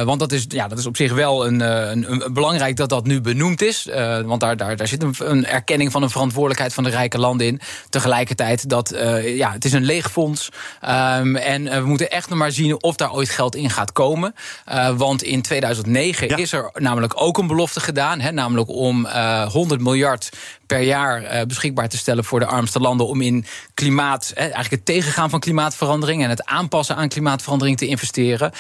want 0.06 0.20
dat 0.20 0.32
is, 0.32 0.46
ja, 0.48 0.68
dat 0.68 0.78
is 0.78 0.86
op 0.86 0.96
zich 0.96 1.14
wel 1.14 1.48
een, 1.48 1.60
een, 1.60 2.12
een 2.12 2.34
belangrijk 2.34 2.76
dat 2.76 2.90
dat 2.90 3.06
nu 3.06 3.22
benoemd 3.22 3.62
is. 3.62 3.88
want 4.26 4.40
daar, 4.40 4.58
daar, 4.58 4.76
daar 4.76 4.88
zit 4.88 5.04
een, 5.04 5.16
een 5.20 5.46
erkenning 5.46 5.92
van 5.92 6.04
een 6.04 6.10
verantwoordelijkheid 6.10 6.74
van 6.74 6.84
de 6.84 6.90
rijke 6.90 7.18
landen 7.18 7.48
in. 7.48 7.62
Tegelijkertijd 7.90 8.70
dat 8.74 8.94
uh, 8.94 9.38
ja, 9.38 9.52
het 9.52 9.66
is 9.66 9.74
een 9.74 9.84
leeg 9.84 10.12
fonds. 10.12 10.50
Um, 10.82 11.36
en 11.36 11.66
uh, 11.66 11.74
we 11.74 11.86
moeten 11.86 12.12
echt 12.12 12.30
nog 12.30 12.38
maar 12.38 12.52
zien 12.52 12.84
of 12.84 12.96
daar 12.96 13.14
ooit 13.14 13.30
geld 13.30 13.56
in 13.56 13.70
gaat 13.70 13.92
komen. 13.92 14.36
Uh, 14.70 14.98
want 14.98 15.24
in 15.24 15.42
2009 15.42 16.28
ja. 16.28 16.36
is 16.36 16.52
er 16.52 16.70
namelijk 16.74 17.14
ook 17.16 17.38
een 17.38 17.48
belofte 17.48 17.80
gedaan. 17.80 18.20
Hè, 18.20 18.32
namelijk 18.32 18.70
om 18.70 19.08
100 19.52 19.82
miljard 19.82 20.30
per 20.66 20.82
jaar 20.82 21.46
beschikbaar 21.48 21.90
te 21.90 21.98
stellen 21.98 22.24
voor 22.24 22.40
de 22.40 22.46
armste 22.46 22.80
landen. 22.80 23.08
om 23.08 23.22
in 23.22 23.46
klimaat, 23.74 24.32
eigenlijk 24.36 24.72
het 24.72 24.86
tegengaan 24.86 25.30
van 25.30 25.40
klimaatverandering. 25.40 26.24
en 26.24 26.30
het 26.30 26.46
aanpassen 26.46 26.96
aan 26.96 27.10
klimaatverandering 27.10 27.78
te 27.78 27.88
investeren. 27.88 28.52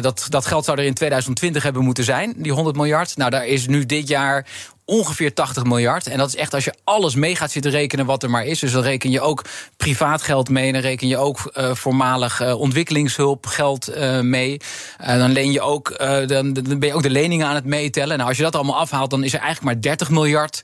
dat, 0.00 0.26
dat 0.28 0.46
geld 0.46 0.64
zou 0.64 0.78
er 0.78 0.84
in 0.84 0.94
2020 0.94 1.62
hebben 1.62 1.84
moeten 1.84 2.04
zijn, 2.04 2.34
die 2.36 2.52
100 2.52 2.76
miljard. 2.76 3.16
Nou, 3.16 3.30
daar 3.30 3.46
is 3.46 3.66
nu 3.66 3.86
dit 3.86 4.08
jaar 4.08 4.46
ongeveer 4.90 5.34
80 5.34 5.64
miljard. 5.64 6.06
En 6.06 6.18
dat 6.18 6.28
is 6.28 6.36
echt 6.36 6.54
als 6.54 6.64
je 6.64 6.74
alles 6.84 7.14
mee 7.14 7.36
gaat 7.36 7.50
zitten 7.50 7.70
rekenen 7.70 8.06
wat 8.06 8.22
er 8.22 8.30
maar 8.30 8.46
is. 8.46 8.58
Dus 8.58 8.72
dan 8.72 8.82
reken 8.82 9.10
je 9.10 9.20
ook 9.20 9.44
privaat 9.76 10.22
geld 10.22 10.48
mee. 10.48 10.72
Dan 10.72 10.80
reken 10.80 11.08
je 11.08 11.16
ook 11.16 11.52
uh, 11.54 11.74
voormalig 11.74 12.40
uh, 12.40 12.60
ontwikkelingshulpgeld 12.60 13.96
uh, 13.96 14.20
mee. 14.20 14.60
dan, 15.06 15.32
leen 15.32 15.52
je 15.52 15.60
ook, 15.60 15.98
dan, 16.26 16.52
dan, 16.52 16.78
ben 16.78 16.88
je 16.88 16.94
ook 16.94 17.02
de 17.02 17.10
leningen 17.10 17.46
aan 17.46 17.54
het 17.54 17.64
meetellen. 17.64 18.16
Nou, 18.16 18.28
als 18.28 18.36
je 18.36 18.42
dat 18.42 18.54
allemaal 18.54 18.78
afhaalt, 18.78 19.10
dan 19.10 19.24
is 19.24 19.32
er 19.32 19.40
eigenlijk 19.40 19.74
maar 19.74 19.82
30 19.82 20.10
miljard 20.10 20.60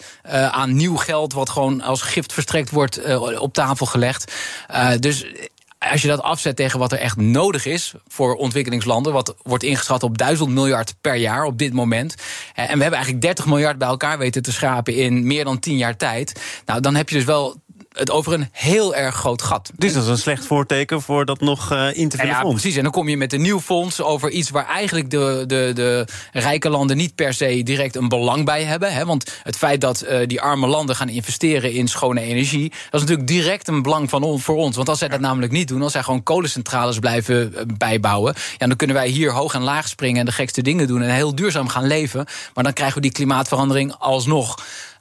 aan 0.51 0.77
nieuw 0.77 0.97
geld... 0.97 1.33
wat 1.33 1.51
gewoon 1.51 1.81
als 1.81 2.03
gift 2.03 2.33
verstrekt 2.33 2.71
wordt 2.71 3.17
op 3.39 3.53
tafel 3.53 3.87
gelegd. 3.87 4.33
dus 5.01 5.27
als 5.91 6.03
je 6.03 6.09
dat 6.09 6.23
afzet 6.23 6.57
tegen 6.57 6.79
wat 6.79 6.93
er 6.93 6.99
echt 6.99 7.17
nodig 7.17 7.67
is 7.67 7.95
voor 8.07 8.35
ontwikkelingslanden, 8.35 9.13
wat 9.13 9.35
wordt 9.43 9.65
ingeschat 9.65 10.03
op 10.03 10.19
1000 10.19 10.51
miljard 10.51 10.95
per 11.01 11.15
jaar 11.15 11.45
op 11.45 11.59
dit 11.59 11.73
moment. 11.73 12.15
En 12.55 12.65
we 12.65 12.83
hebben 12.83 12.93
eigenlijk 12.93 13.23
30 13.23 13.47
miljard 13.47 13.79
bij 13.79 13.89
elkaar 13.89 14.19
weten 14.19 14.43
te 14.43 14.53
schrapen 14.53 14.95
in 14.95 15.27
meer 15.27 15.45
dan 15.45 15.59
10 15.59 15.77
jaar 15.77 15.97
tijd. 15.97 16.41
Nou, 16.67 16.81
dan 16.81 16.95
heb 16.95 17.09
je 17.09 17.15
dus 17.15 17.25
wel 17.25 17.63
het 17.95 18.11
over 18.11 18.33
een 18.33 18.49
heel 18.53 18.95
erg 18.95 19.15
groot 19.15 19.43
gat. 19.43 19.71
Dus 19.77 19.93
dat 19.93 20.03
is 20.03 20.09
een 20.09 20.19
slecht 20.19 20.47
voorteken 20.47 21.03
voor 21.03 21.25
dat 21.25 21.41
nog 21.41 21.73
uh, 21.73 21.97
in 21.97 22.09
te 22.09 22.17
vullen 22.17 22.33
ja, 22.33 22.41
fonds. 22.41 22.61
precies. 22.61 22.77
En 22.77 22.83
dan 22.83 22.93
kom 22.93 23.09
je 23.09 23.17
met 23.17 23.33
een 23.33 23.43
nieuw 23.43 23.61
fonds 23.61 24.03
over 24.03 24.31
iets 24.31 24.51
waar 24.51 24.67
eigenlijk 24.67 25.11
de, 25.11 25.45
de, 25.47 25.71
de 25.75 26.07
rijke 26.33 26.69
landen 26.69 26.97
niet 26.97 27.15
per 27.15 27.35
se 27.35 27.63
direct 27.63 27.97
een 27.97 28.09
belang 28.09 28.45
bij 28.45 28.65
hebben. 28.65 28.93
Hè? 28.93 29.05
Want 29.05 29.41
het 29.43 29.57
feit 29.57 29.81
dat 29.81 30.05
uh, 30.05 30.19
die 30.27 30.41
arme 30.41 30.67
landen 30.67 30.97
gaan 30.97 31.09
investeren 31.09 31.73
in 31.73 31.89
schone 31.89 32.21
energie, 32.21 32.69
dat 32.69 33.01
is 33.01 33.01
natuurlijk 33.01 33.29
direct 33.29 33.69
een 33.69 33.83
belang 33.83 34.11
van 34.11 34.23
on, 34.23 34.41
voor 34.41 34.57
ons. 34.57 34.77
Want 34.77 34.89
als 34.89 34.99
zij 34.99 35.09
dat 35.09 35.21
namelijk 35.21 35.53
niet 35.53 35.69
doen, 35.69 35.83
als 35.83 35.93
zij 35.93 36.03
gewoon 36.03 36.23
kolencentrales 36.23 36.99
blijven 36.99 37.53
uh, 37.55 37.61
bijbouwen, 37.79 38.35
ja, 38.59 38.67
dan 38.67 38.77
kunnen 38.77 38.97
wij 38.97 39.09
hier 39.09 39.33
hoog 39.33 39.55
en 39.55 39.63
laag 39.63 39.89
springen 39.89 40.21
en 40.21 40.27
de 40.27 40.33
gekste 40.33 40.63
dingen 40.63 40.87
doen 40.87 41.03
en 41.03 41.15
heel 41.15 41.35
duurzaam 41.35 41.69
gaan 41.69 41.87
leven. 41.87 42.27
Maar 42.55 42.65
dan 42.65 42.73
krijgen 42.73 42.97
we 42.97 43.03
die 43.03 43.13
klimaatverandering 43.13 43.95
alsnog. 43.99 44.57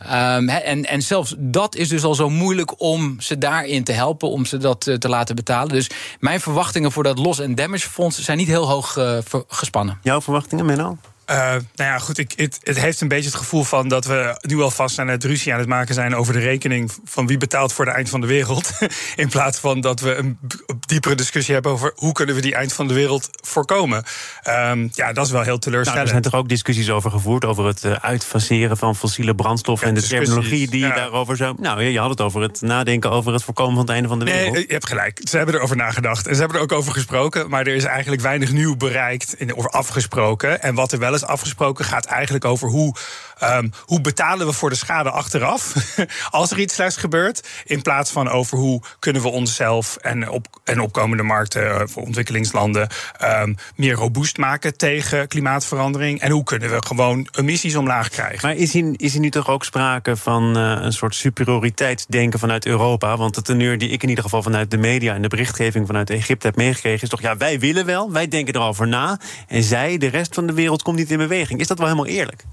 Um, 0.05 0.49
en, 0.49 0.85
en 0.85 1.01
zelfs 1.01 1.35
dat 1.37 1.75
is 1.75 1.89
dus 1.89 2.03
al 2.03 2.15
zo 2.15 2.29
moeilijk 2.29 2.81
om 2.81 3.15
ze 3.19 3.37
daarin 3.37 3.83
te 3.83 3.91
helpen, 3.91 4.29
om 4.29 4.45
ze 4.45 4.57
dat 4.57 4.81
te 4.99 5.09
laten 5.09 5.35
betalen. 5.35 5.73
Dus 5.73 5.89
mijn 6.19 6.39
verwachtingen 6.39 6.91
voor 6.91 7.03
dat 7.03 7.19
loss- 7.19 7.39
en 7.39 7.55
damage 7.55 7.89
fonds 7.89 8.19
zijn 8.19 8.37
niet 8.37 8.47
heel 8.47 8.67
hoog 8.67 8.97
uh, 8.97 9.17
gespannen. 9.47 9.99
Jouw 10.01 10.21
verwachtingen, 10.21 10.65
Menno? 10.65 10.97
Uh, 11.29 11.35
nou 11.35 11.61
ja, 11.75 11.97
goed, 11.97 12.17
ik, 12.17 12.33
het, 12.35 12.59
het, 12.63 12.79
heeft 12.79 13.01
een 13.01 13.07
beetje 13.07 13.29
het 13.29 13.39
gevoel 13.39 13.63
van 13.63 13.87
dat 13.87 14.05
we 14.05 14.37
nu 14.41 14.61
alvast 14.61 14.99
aan 14.99 15.07
het 15.07 15.23
ruzie 15.23 15.53
aan 15.53 15.59
het 15.59 15.67
maken 15.67 15.93
zijn 15.93 16.15
over 16.15 16.33
de 16.33 16.39
rekening 16.39 16.91
van 17.05 17.27
wie 17.27 17.37
betaalt 17.37 17.73
voor 17.73 17.85
de 17.85 17.91
eind 17.91 18.09
van 18.09 18.21
de 18.21 18.27
wereld. 18.27 18.71
In 19.15 19.29
plaats 19.29 19.59
van 19.59 19.81
dat 19.81 19.99
we 19.99 20.15
een 20.15 20.37
diepere 20.79 21.15
discussie 21.15 21.53
hebben 21.53 21.71
over 21.71 21.91
hoe 21.95 22.11
kunnen 22.11 22.35
we 22.35 22.41
die 22.41 22.55
eind 22.55 22.73
van 22.73 22.87
de 22.87 22.93
wereld 22.93 23.29
voorkomen. 23.41 24.03
Um, 24.47 24.89
ja, 24.93 25.13
dat 25.13 25.25
is 25.25 25.31
wel 25.31 25.41
heel 25.41 25.59
teleurstellend. 25.59 25.85
Nou, 25.85 25.99
er 25.99 26.07
zijn 26.07 26.21
toch 26.21 26.33
ook 26.33 26.49
discussies 26.49 26.89
over 26.89 27.11
gevoerd 27.11 27.45
over 27.45 27.65
het 27.65 27.83
uh, 27.83 27.91
uitfaseren 27.91 28.77
van 28.77 28.95
fossiele 28.95 29.35
brandstoffen 29.35 29.87
ja, 29.87 29.93
en 29.93 30.01
de 30.01 30.07
terminologie 30.07 30.69
die 30.69 30.85
ja. 30.85 30.95
daarover 30.95 31.37
zou. 31.37 31.55
Nou, 31.59 31.83
je 31.83 31.99
had 31.99 32.09
het 32.09 32.21
over 32.21 32.41
het 32.41 32.61
nadenken 32.61 33.11
over 33.11 33.33
het 33.33 33.43
voorkomen 33.43 33.73
van 33.73 33.81
het 33.81 33.93
einde 33.93 34.07
van 34.07 34.19
de 34.19 34.25
wereld. 34.25 34.53
Nee, 34.53 34.65
je 34.67 34.73
hebt 34.73 34.87
gelijk. 34.87 35.21
Ze 35.23 35.37
hebben 35.37 35.55
erover 35.55 35.75
nagedacht 35.75 36.27
en 36.27 36.33
ze 36.33 36.39
hebben 36.39 36.57
er 36.57 36.63
ook 36.63 36.71
over 36.71 36.91
gesproken, 36.91 37.49
maar 37.49 37.67
er 37.67 37.75
is 37.75 37.83
eigenlijk 37.83 38.21
weinig 38.21 38.51
nieuw 38.51 38.75
bereikt 38.75 39.35
of 39.55 39.67
afgesproken. 39.67 40.61
En 40.61 40.75
wat 40.75 40.91
er 40.91 40.99
wel 40.99 41.12
is 41.13 41.25
afgesproken 41.25 41.85
gaat 41.85 42.05
eigenlijk 42.05 42.45
over 42.45 42.69
hoe, 42.69 42.95
um, 43.43 43.71
hoe 43.85 44.01
betalen 44.01 44.47
we 44.47 44.53
voor 44.53 44.69
de 44.69 44.75
schade 44.75 45.09
achteraf 45.09 45.73
als 46.29 46.51
er 46.51 46.59
iets 46.59 46.73
slechts 46.73 46.97
gebeurt. 46.97 47.47
In 47.65 47.81
plaats 47.81 48.11
van 48.11 48.29
over 48.29 48.57
hoe 48.57 48.81
kunnen 48.99 49.21
we 49.21 49.27
onszelf 49.27 49.95
en, 49.95 50.29
op, 50.29 50.47
en 50.63 50.79
opkomende 50.79 51.23
markten 51.23 51.89
voor 51.89 52.03
ontwikkelingslanden 52.03 52.87
um, 53.21 53.55
meer 53.75 53.93
robuust 53.93 54.37
maken 54.37 54.77
tegen 54.77 55.27
klimaatverandering. 55.27 56.19
En 56.19 56.31
hoe 56.31 56.43
kunnen 56.43 56.69
we 56.69 56.85
gewoon 56.85 57.27
emissies 57.31 57.75
omlaag 57.75 58.09
krijgen. 58.09 58.47
Maar 58.47 58.55
is 58.55 58.73
hier, 58.73 58.93
is 58.97 59.13
nu 59.13 59.29
toch 59.29 59.49
ook 59.49 59.63
sprake 59.63 60.15
van 60.15 60.57
uh, 60.57 60.77
een 60.81 60.93
soort 60.93 61.15
superioriteitsdenken 61.15 62.39
vanuit 62.39 62.65
Europa? 62.65 63.17
Want 63.17 63.35
de 63.35 63.41
teneur 63.41 63.77
die 63.77 63.89
ik 63.89 64.03
in 64.03 64.09
ieder 64.09 64.23
geval 64.23 64.43
vanuit 64.43 64.71
de 64.71 64.77
media 64.77 65.13
en 65.13 65.21
de 65.21 65.27
berichtgeving 65.27 65.87
vanuit 65.87 66.09
Egypte 66.09 66.47
heb 66.47 66.55
meegekregen, 66.55 67.01
is 67.01 67.09
toch 67.09 67.21
ja, 67.21 67.37
wij 67.37 67.59
willen 67.59 67.85
wel, 67.85 68.11
wij 68.11 68.27
denken 68.27 68.55
erover 68.55 68.87
na. 68.87 69.19
En 69.47 69.63
zij, 69.63 69.97
de 69.97 70.07
rest 70.07 70.33
van 70.33 70.47
de 70.47 70.53
wereld, 70.53 70.81
komt 70.81 70.97
niet 70.97 71.02
in 71.11 71.17
beweging. 71.17 71.59
Is 71.59 71.67
dat 71.67 71.77
wel 71.77 71.87
helemaal 71.87 72.09
eerlijk? 72.09 72.43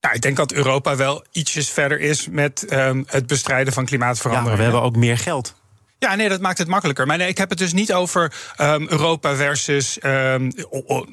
Nou, 0.00 0.14
ik 0.14 0.22
denk 0.22 0.36
dat 0.36 0.52
Europa 0.52 0.96
wel 0.96 1.24
ietsjes 1.32 1.70
verder 1.70 2.00
is 2.00 2.28
met 2.28 2.72
um, 2.72 3.04
het 3.06 3.26
bestrijden 3.26 3.72
van 3.72 3.84
klimaatverandering. 3.84 4.50
Ja, 4.50 4.56
maar 4.56 4.72
we 4.72 4.76
hebben 4.76 4.90
ook 4.90 4.96
meer 4.96 5.18
geld. 5.18 5.54
Ja, 5.98 6.14
nee, 6.14 6.28
dat 6.28 6.40
maakt 6.40 6.58
het 6.58 6.68
makkelijker. 6.68 7.06
Maar 7.06 7.16
nee, 7.16 7.28
ik 7.28 7.38
heb 7.38 7.48
het 7.48 7.58
dus 7.58 7.72
niet 7.72 7.92
over 7.92 8.32
um, 8.60 8.88
Europa 8.88 9.34
versus 9.34 9.98
um, 10.02 10.52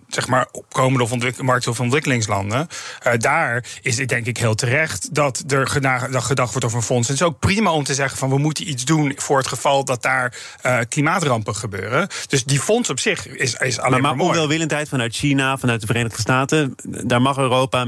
zeg 0.08 0.28
maar 0.28 0.48
opkomende 0.52 1.04
of 1.04 1.12
ontwik 1.12 1.68
of 1.68 1.80
ontwikkelingslanden. 1.80 2.68
Uh, 3.08 3.14
daar 3.18 3.66
is 3.82 3.98
het 3.98 4.10
denk 4.10 4.26
ik 4.26 4.38
heel 4.38 4.56
terecht 4.56 5.16
dat 5.16 5.44
er 5.48 5.68
gedacht 5.68 6.52
wordt 6.52 6.64
over 6.64 6.78
een 6.78 6.84
fonds. 6.84 7.08
En 7.08 7.14
het 7.14 7.22
is 7.22 7.28
ook 7.28 7.40
prima 7.40 7.72
om 7.72 7.84
te 7.84 7.94
zeggen 7.94 8.18
van 8.18 8.30
we 8.30 8.38
moeten 8.38 8.70
iets 8.70 8.86
doen 8.86 9.14
voor 9.16 9.38
het 9.38 9.48
geval 9.48 9.86
dat 9.86 10.02
daar 10.02 10.36
uh, 10.66 10.80
klimaatrampen 10.90 11.56
gebeuren. 11.56 12.08
Dus 12.28 12.44
die 12.44 12.60
fonds 12.60 12.90
op 12.90 13.00
zich 13.00 13.28
is, 13.28 13.54
is 13.54 13.80
alleen 13.80 13.92
maar, 13.92 14.02
maar, 14.02 14.16
maar 14.16 14.26
onwelwillendheid 14.26 14.90
vanuit 14.90 15.16
China, 15.16 15.58
vanuit 15.58 15.82
de 15.82 15.88
Verenigde 15.88 16.22
Staten, 16.22 16.76
daar 16.84 17.22
mag 17.22 17.38
Europa 17.38 17.86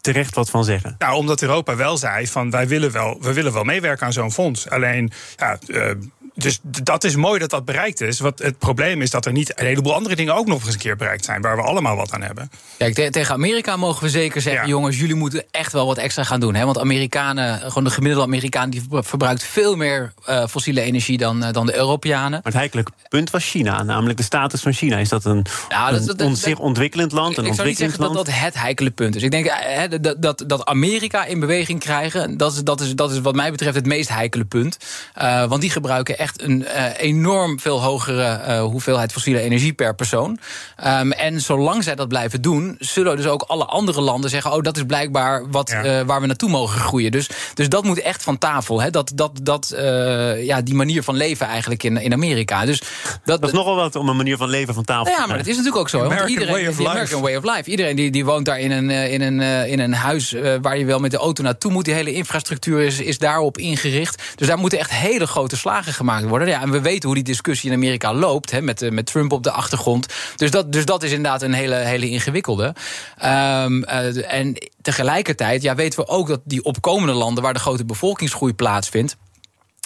terecht 0.00 0.34
wat 0.34 0.50
van 0.50 0.64
zeggen? 0.64 0.94
Nou, 0.98 1.16
omdat 1.16 1.42
Europa 1.42 1.76
wel 1.76 1.96
zei 1.96 2.26
van 2.26 2.50
wij 2.50 2.68
willen 2.68 2.92
wel, 2.92 3.18
we 3.20 3.32
willen 3.32 3.52
wel 3.52 3.64
meewerken 3.64 4.06
aan 4.06 4.12
zo'n 4.12 4.32
fonds. 4.32 4.68
Alleen 4.68 5.12
ja, 5.36 5.58
uh, 5.66 5.90
dus 6.36 6.60
dat 6.62 7.04
is 7.04 7.16
mooi 7.16 7.38
dat 7.38 7.50
dat 7.50 7.64
bereikt 7.64 8.00
is. 8.00 8.20
Wat 8.20 8.38
het 8.38 8.58
probleem 8.58 9.02
is 9.02 9.10
dat 9.10 9.26
er 9.26 9.32
niet 9.32 9.60
een 9.60 9.66
heleboel 9.66 9.94
andere 9.94 10.16
dingen 10.16 10.34
ook 10.34 10.46
nog 10.46 10.64
eens 10.64 10.72
een 10.72 10.80
keer 10.80 10.96
bereikt 10.96 11.24
zijn. 11.24 11.40
Waar 11.40 11.56
we 11.56 11.62
allemaal 11.62 11.96
wat 11.96 12.12
aan 12.12 12.22
hebben. 12.22 12.50
Kijk, 12.76 12.94
te 12.94 13.10
tegen 13.10 13.34
Amerika 13.34 13.76
mogen 13.76 14.02
we 14.02 14.10
zeker 14.10 14.40
zeggen: 14.40 14.62
ja. 14.62 14.68
jongens, 14.68 14.98
jullie 14.98 15.14
moeten 15.14 15.44
echt 15.50 15.72
wel 15.72 15.86
wat 15.86 15.98
extra 15.98 16.24
gaan 16.24 16.40
doen. 16.40 16.54
Hè? 16.54 16.64
Want 16.64 16.78
Amerikanen, 16.78 17.60
gewoon 17.60 17.84
de 17.84 17.90
gemiddelde 17.90 18.26
Amerikaan, 18.26 18.70
die 18.70 18.82
verbruikt 18.90 19.42
veel 19.44 19.76
meer 19.76 20.12
uh, 20.28 20.46
fossiele 20.46 20.80
energie 20.80 21.18
dan, 21.18 21.44
uh, 21.44 21.52
dan 21.52 21.66
de 21.66 21.76
Europeanen. 21.76 22.30
Maar 22.30 22.40
het 22.42 22.54
heikelijke 22.54 22.92
punt 23.08 23.30
was 23.30 23.44
China, 23.50 23.82
namelijk 23.82 24.18
de 24.18 24.24
status 24.24 24.60
van 24.60 24.72
China. 24.72 24.98
Is 24.98 25.08
dat 25.08 25.24
een, 25.24 25.44
nou, 25.68 25.92
dat, 25.92 26.06
dat, 26.06 26.20
een 26.20 26.36
zich 26.36 26.58
ontwikkelend 26.58 27.12
land? 27.12 27.38
Een 27.38 27.44
ik 27.44 27.54
zou 27.54 27.68
niet 27.68 27.76
zeggen 27.76 28.00
dat 28.00 28.14
dat 28.14 28.30
het 28.30 28.54
heikele 28.54 28.90
punt 28.90 29.16
is. 29.16 29.22
Ik 29.22 29.30
denk 29.30 29.46
hè, 29.50 30.00
dat, 30.00 30.22
dat, 30.22 30.44
dat 30.46 30.64
Amerika 30.64 31.24
in 31.24 31.40
beweging 31.40 31.80
krijgen, 31.80 32.36
dat 32.36 32.52
is, 32.52 32.62
dat, 32.62 32.80
is, 32.80 32.94
dat 32.94 33.10
is 33.10 33.20
wat 33.20 33.34
mij 33.34 33.50
betreft 33.50 33.74
het 33.74 33.86
meest 33.86 34.08
heikele 34.08 34.44
punt. 34.44 34.76
Uh, 35.22 35.44
want 35.44 35.60
die 35.60 35.70
gebruiken 35.70 36.18
echt 36.18 36.25
echt 36.26 36.42
een 36.42 36.66
enorm 36.96 37.60
veel 37.60 37.82
hogere 37.82 38.58
hoeveelheid 38.58 39.12
fossiele 39.12 39.40
energie 39.40 39.72
per 39.72 39.94
persoon. 39.94 40.38
Ehm, 40.76 41.10
en 41.10 41.40
zolang 41.40 41.84
zij 41.84 41.94
dat 41.94 42.08
blijven 42.08 42.42
doen, 42.42 42.76
zullen 42.78 43.16
dus 43.16 43.26
ook 43.26 43.42
alle 43.42 43.64
andere 43.64 44.00
landen 44.00 44.30
zeggen: 44.30 44.52
Oh, 44.52 44.62
dat 44.62 44.76
is 44.76 44.82
blijkbaar 44.86 45.50
wat, 45.50 45.70
waar 46.06 46.20
we 46.20 46.26
naartoe 46.26 46.50
mogen 46.50 46.80
groeien. 46.80 47.10
Dus, 47.10 47.28
dus 47.54 47.68
dat 47.68 47.84
moet 47.84 48.00
echt 48.00 48.22
van 48.22 48.38
tafel. 48.38 48.80
Hè? 48.80 48.90
Dat, 48.90 49.12
dat, 49.14 49.30
dat, 49.42 49.74
ja, 50.38 50.60
die 50.62 50.74
manier 50.74 51.02
van 51.02 51.16
leven 51.16 51.46
eigenlijk 51.46 51.82
in, 51.82 51.96
in 51.96 52.12
Amerika. 52.12 52.64
Dus 52.64 52.78
dat, 53.24 53.40
dat 53.40 53.50
is 53.50 53.56
nogal 53.56 53.76
wat 53.76 53.96
om 53.96 54.08
een 54.08 54.16
manier 54.16 54.36
van 54.36 54.48
leven 54.48 54.74
van 54.74 54.84
tafel 54.84 55.12
Ja, 55.12 55.26
maar 55.26 55.36
dat 55.36 55.46
is 55.46 55.56
natuurlijk 55.56 55.80
ook 55.80 55.88
zo. 55.88 56.04
American 56.04 56.28
iedereen, 56.28 56.52
way 56.52 56.66
of 56.66 56.78
life. 56.78 56.90
American 56.90 57.20
way 57.20 57.36
of 57.36 57.44
life. 57.44 57.70
Iedereen 57.70 57.96
die, 57.96 58.10
die 58.10 58.24
woont 58.24 58.44
daar 58.44 58.60
in 58.60 58.70
een, 58.70 58.90
in 58.90 59.20
een, 59.20 59.40
in 59.68 59.78
een 59.80 59.94
huis 59.94 60.34
waar 60.62 60.78
je 60.78 60.84
wel 60.84 60.98
met 60.98 61.10
de 61.10 61.16
auto 61.16 61.42
naartoe 61.42 61.72
moet. 61.72 61.84
Die 61.84 61.94
hele 61.94 62.12
infrastructuur 62.12 62.80
is, 62.80 63.00
is 63.00 63.18
daarop 63.18 63.58
ingericht. 63.58 64.22
Dus 64.34 64.46
daar 64.46 64.58
moeten 64.58 64.78
echt 64.78 64.90
hele 64.90 65.26
grote 65.26 65.56
slagen 65.56 65.92
gemaakt 65.92 66.15
worden. 66.24 66.48
Ja, 66.48 66.62
en 66.62 66.70
we 66.70 66.80
weten 66.80 67.06
hoe 67.06 67.14
die 67.14 67.24
discussie 67.24 67.70
in 67.70 67.76
Amerika 67.76 68.14
loopt. 68.14 68.50
Hè, 68.50 68.62
met, 68.62 68.90
met 68.90 69.06
Trump 69.06 69.32
op 69.32 69.42
de 69.42 69.50
achtergrond. 69.50 70.06
Dus 70.36 70.50
dat, 70.50 70.72
dus 70.72 70.84
dat 70.84 71.02
is 71.02 71.10
inderdaad 71.10 71.42
een 71.42 71.52
hele, 71.52 71.74
hele 71.74 72.08
ingewikkelde. 72.08 72.64
Um, 72.64 73.84
uh, 73.84 74.32
en 74.32 74.56
tegelijkertijd 74.82 75.62
ja, 75.62 75.74
weten 75.74 75.98
we 75.98 76.08
ook 76.08 76.28
dat 76.28 76.40
die 76.44 76.64
opkomende 76.64 77.12
landen... 77.12 77.42
waar 77.42 77.54
de 77.54 77.60
grote 77.60 77.84
bevolkingsgroei 77.84 78.54
plaatsvindt 78.54 79.16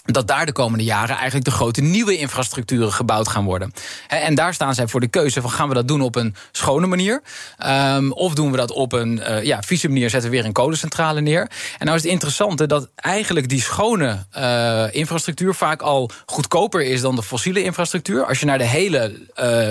dat 0.04 0.28
daar 0.28 0.46
de 0.46 0.52
komende 0.52 0.84
jaren 0.84 1.16
eigenlijk 1.16 1.44
de 1.44 1.50
grote 1.50 1.80
nieuwe 1.80 2.16
infrastructuren 2.16 2.92
gebouwd 2.92 3.28
gaan 3.28 3.44
worden. 3.44 3.72
En 4.08 4.34
daar 4.34 4.54
staan 4.54 4.74
zij 4.74 4.88
voor 4.88 5.00
de 5.00 5.08
keuze 5.08 5.40
van 5.40 5.50
gaan 5.50 5.68
we 5.68 5.74
dat 5.74 5.88
doen 5.88 6.00
op 6.00 6.16
een 6.16 6.34
schone 6.52 6.86
manier... 6.86 7.22
Um, 7.66 8.12
of 8.12 8.34
doen 8.34 8.50
we 8.50 8.56
dat 8.56 8.72
op 8.72 8.92
een 8.92 9.22
uh, 9.28 9.44
ja, 9.44 9.62
vieze 9.62 9.88
manier, 9.88 10.10
zetten 10.10 10.30
we 10.30 10.36
weer 10.36 10.44
een 10.44 10.52
kolencentrale 10.52 11.20
neer. 11.20 11.50
En 11.78 11.86
nou 11.86 11.96
is 11.96 12.02
het 12.02 12.12
interessante 12.12 12.66
dat 12.66 12.88
eigenlijk 12.94 13.48
die 13.48 13.60
schone 13.60 14.26
uh, 14.38 14.94
infrastructuur... 14.94 15.54
vaak 15.54 15.82
al 15.82 16.10
goedkoper 16.26 16.82
is 16.82 17.00
dan 17.00 17.16
de 17.16 17.22
fossiele 17.22 17.62
infrastructuur... 17.62 18.24
als 18.24 18.40
je 18.40 18.46
naar 18.46 18.58
de 18.58 18.64
hele 18.64 19.08
uh, 19.10 19.16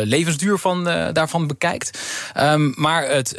levensduur 0.04 0.58
van, 0.58 0.84
daarvan 1.14 1.48
bekijkt. 1.48 2.00
Um, 2.38 2.74
maar 2.76 3.10
het 3.10 3.36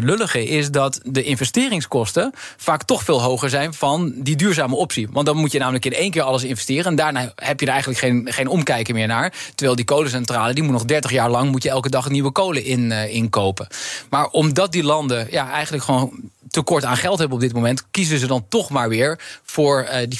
lullige 0.00 0.44
is 0.44 0.70
dat 0.70 1.00
de 1.02 1.22
investeringskosten... 1.22 2.32
vaak 2.56 2.82
toch 2.82 3.02
veel 3.02 3.22
hoger 3.22 3.50
zijn 3.50 3.74
van 3.74 4.12
die 4.16 4.36
duurzame 4.36 4.76
optie. 4.76 5.08
Want 5.10 5.26
dan 5.26 5.36
moet 5.36 5.52
je 5.52 5.58
namelijk 5.58 5.84
in 5.84 5.92
één 5.92 6.10
keer 6.10 6.22
alles 6.26 6.44
investeren. 6.44 6.84
En 6.84 6.94
daarna 6.94 7.32
heb 7.34 7.60
je 7.60 7.66
er 7.66 7.72
eigenlijk 7.72 8.00
geen, 8.00 8.26
geen 8.30 8.48
omkijken 8.48 8.94
meer 8.94 9.06
naar. 9.06 9.32
Terwijl 9.54 9.76
die 9.76 9.84
kolencentrale, 9.84 10.54
die 10.54 10.62
moet 10.62 10.72
nog 10.72 10.84
30 10.84 11.10
jaar 11.10 11.30
lang... 11.30 11.50
moet 11.50 11.62
je 11.62 11.70
elke 11.70 11.90
dag 11.90 12.08
nieuwe 12.08 12.30
kolen 12.30 12.64
in, 12.64 12.90
uh, 12.90 13.14
inkopen. 13.14 13.66
Maar 14.10 14.28
omdat 14.28 14.72
die 14.72 14.84
landen 14.84 15.26
ja, 15.30 15.50
eigenlijk 15.50 15.84
gewoon 15.84 16.30
tekort 16.50 16.84
aan 16.84 16.96
geld 16.96 17.18
hebben 17.18 17.36
op 17.36 17.42
dit 17.42 17.52
moment... 17.52 17.84
kiezen 17.90 18.18
ze 18.18 18.26
dan 18.26 18.46
toch 18.48 18.70
maar 18.70 18.88
weer 18.88 19.18
voor 19.44 19.82
uh, 19.82 19.96
die 20.08 20.18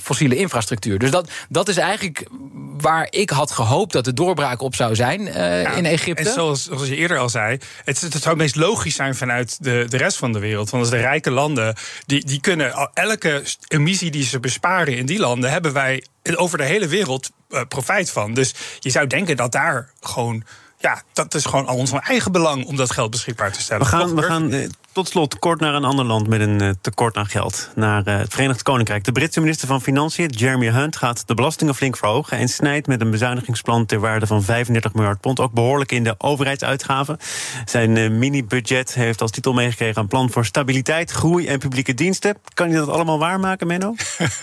fossiele 0.00 0.36
infrastructuur. 0.36 0.98
Dus 0.98 1.10
dat, 1.10 1.30
dat 1.48 1.68
is 1.68 1.76
eigenlijk 1.76 2.28
waar 2.76 3.06
ik 3.10 3.30
had 3.30 3.50
gehoopt 3.50 3.92
dat 3.92 4.04
de 4.04 4.12
doorbraak 4.12 4.60
op 4.62 4.74
zou 4.74 4.94
zijn 4.94 5.20
uh, 5.20 5.62
ja, 5.62 5.70
in 5.70 5.84
Egypte. 5.84 6.22
En 6.22 6.32
zoals, 6.32 6.64
zoals 6.64 6.88
je 6.88 6.96
eerder 6.96 7.18
al 7.18 7.28
zei, 7.28 7.58
het, 7.84 8.00
het 8.00 8.12
zou 8.12 8.28
het 8.28 8.36
meest 8.36 8.56
logisch 8.56 8.94
zijn 8.94 9.14
vanuit 9.14 9.64
de, 9.64 9.84
de 9.88 9.96
rest 9.96 10.16
van 10.16 10.32
de 10.32 10.38
wereld. 10.38 10.70
Want 10.70 10.82
als 10.82 10.92
de 10.92 11.00
rijke 11.00 11.30
landen, 11.30 11.74
die, 12.06 12.24
die 12.24 12.40
kunnen 12.40 12.90
elke 12.94 13.42
emissie 13.68 14.10
die 14.10 14.24
ze 14.24 14.40
besparen 14.40 14.96
in 14.96 15.06
die 15.06 15.18
landen... 15.18 15.35
hebben 15.42 15.72
wij 15.72 16.04
over 16.34 16.58
de 16.58 16.64
hele 16.64 16.88
wereld 16.88 17.30
uh, 17.50 17.60
profijt 17.68 18.10
van. 18.10 18.34
Dus 18.34 18.54
je 18.78 18.90
zou 18.90 19.06
denken 19.06 19.36
dat 19.36 19.52
daar 19.52 19.90
gewoon 20.00 20.44
ja, 20.78 21.02
dat 21.12 21.34
is 21.34 21.44
gewoon 21.44 21.66
al 21.66 21.76
ons 21.76 21.92
eigen 21.92 22.32
belang 22.32 22.64
om 22.64 22.76
dat 22.76 22.92
geld 22.92 23.10
beschikbaar 23.10 23.52
te 23.52 23.60
stellen. 23.60 23.82
We 23.82 23.88
gaan, 23.88 24.14
we 24.14 24.22
gaan 24.22 24.52
eh, 24.52 24.68
tot 24.96 25.08
slot 25.08 25.38
kort 25.38 25.60
naar 25.60 25.74
een 25.74 25.84
ander 25.84 26.04
land 26.04 26.28
met 26.28 26.40
een 26.40 26.62
uh, 26.62 26.70
tekort 26.80 27.16
aan 27.16 27.26
geld. 27.26 27.70
Naar 27.74 28.02
uh, 28.08 28.16
het 28.16 28.32
Verenigd 28.32 28.62
Koninkrijk. 28.62 29.04
De 29.04 29.12
Britse 29.12 29.40
minister 29.40 29.68
van 29.68 29.82
Financiën, 29.82 30.28
Jeremy 30.28 30.70
Hunt, 30.70 30.96
gaat 30.96 31.26
de 31.26 31.34
belastingen 31.34 31.74
flink 31.74 31.96
verhogen. 31.96 32.38
En 32.38 32.48
snijdt 32.48 32.86
met 32.86 33.00
een 33.00 33.10
bezuinigingsplan 33.10 33.86
ter 33.86 34.00
waarde 34.00 34.26
van 34.26 34.42
35 34.42 34.94
miljard 34.94 35.20
pond 35.20 35.40
ook 35.40 35.52
behoorlijk 35.52 35.92
in 35.92 36.04
de 36.04 36.14
overheidsuitgaven. 36.18 37.18
Zijn 37.64 38.18
mini-budget 38.18 38.94
heeft 38.94 39.20
als 39.20 39.30
titel 39.30 39.52
meegekregen 39.52 40.02
een 40.02 40.08
plan 40.08 40.30
voor 40.30 40.44
stabiliteit, 40.44 41.10
groei 41.10 41.46
en 41.46 41.58
publieke 41.58 41.94
diensten. 41.94 42.36
Kan 42.54 42.68
je 42.70 42.76
dat 42.76 42.88
allemaal 42.88 43.18
waarmaken, 43.18 43.66
Menno? 43.66 43.94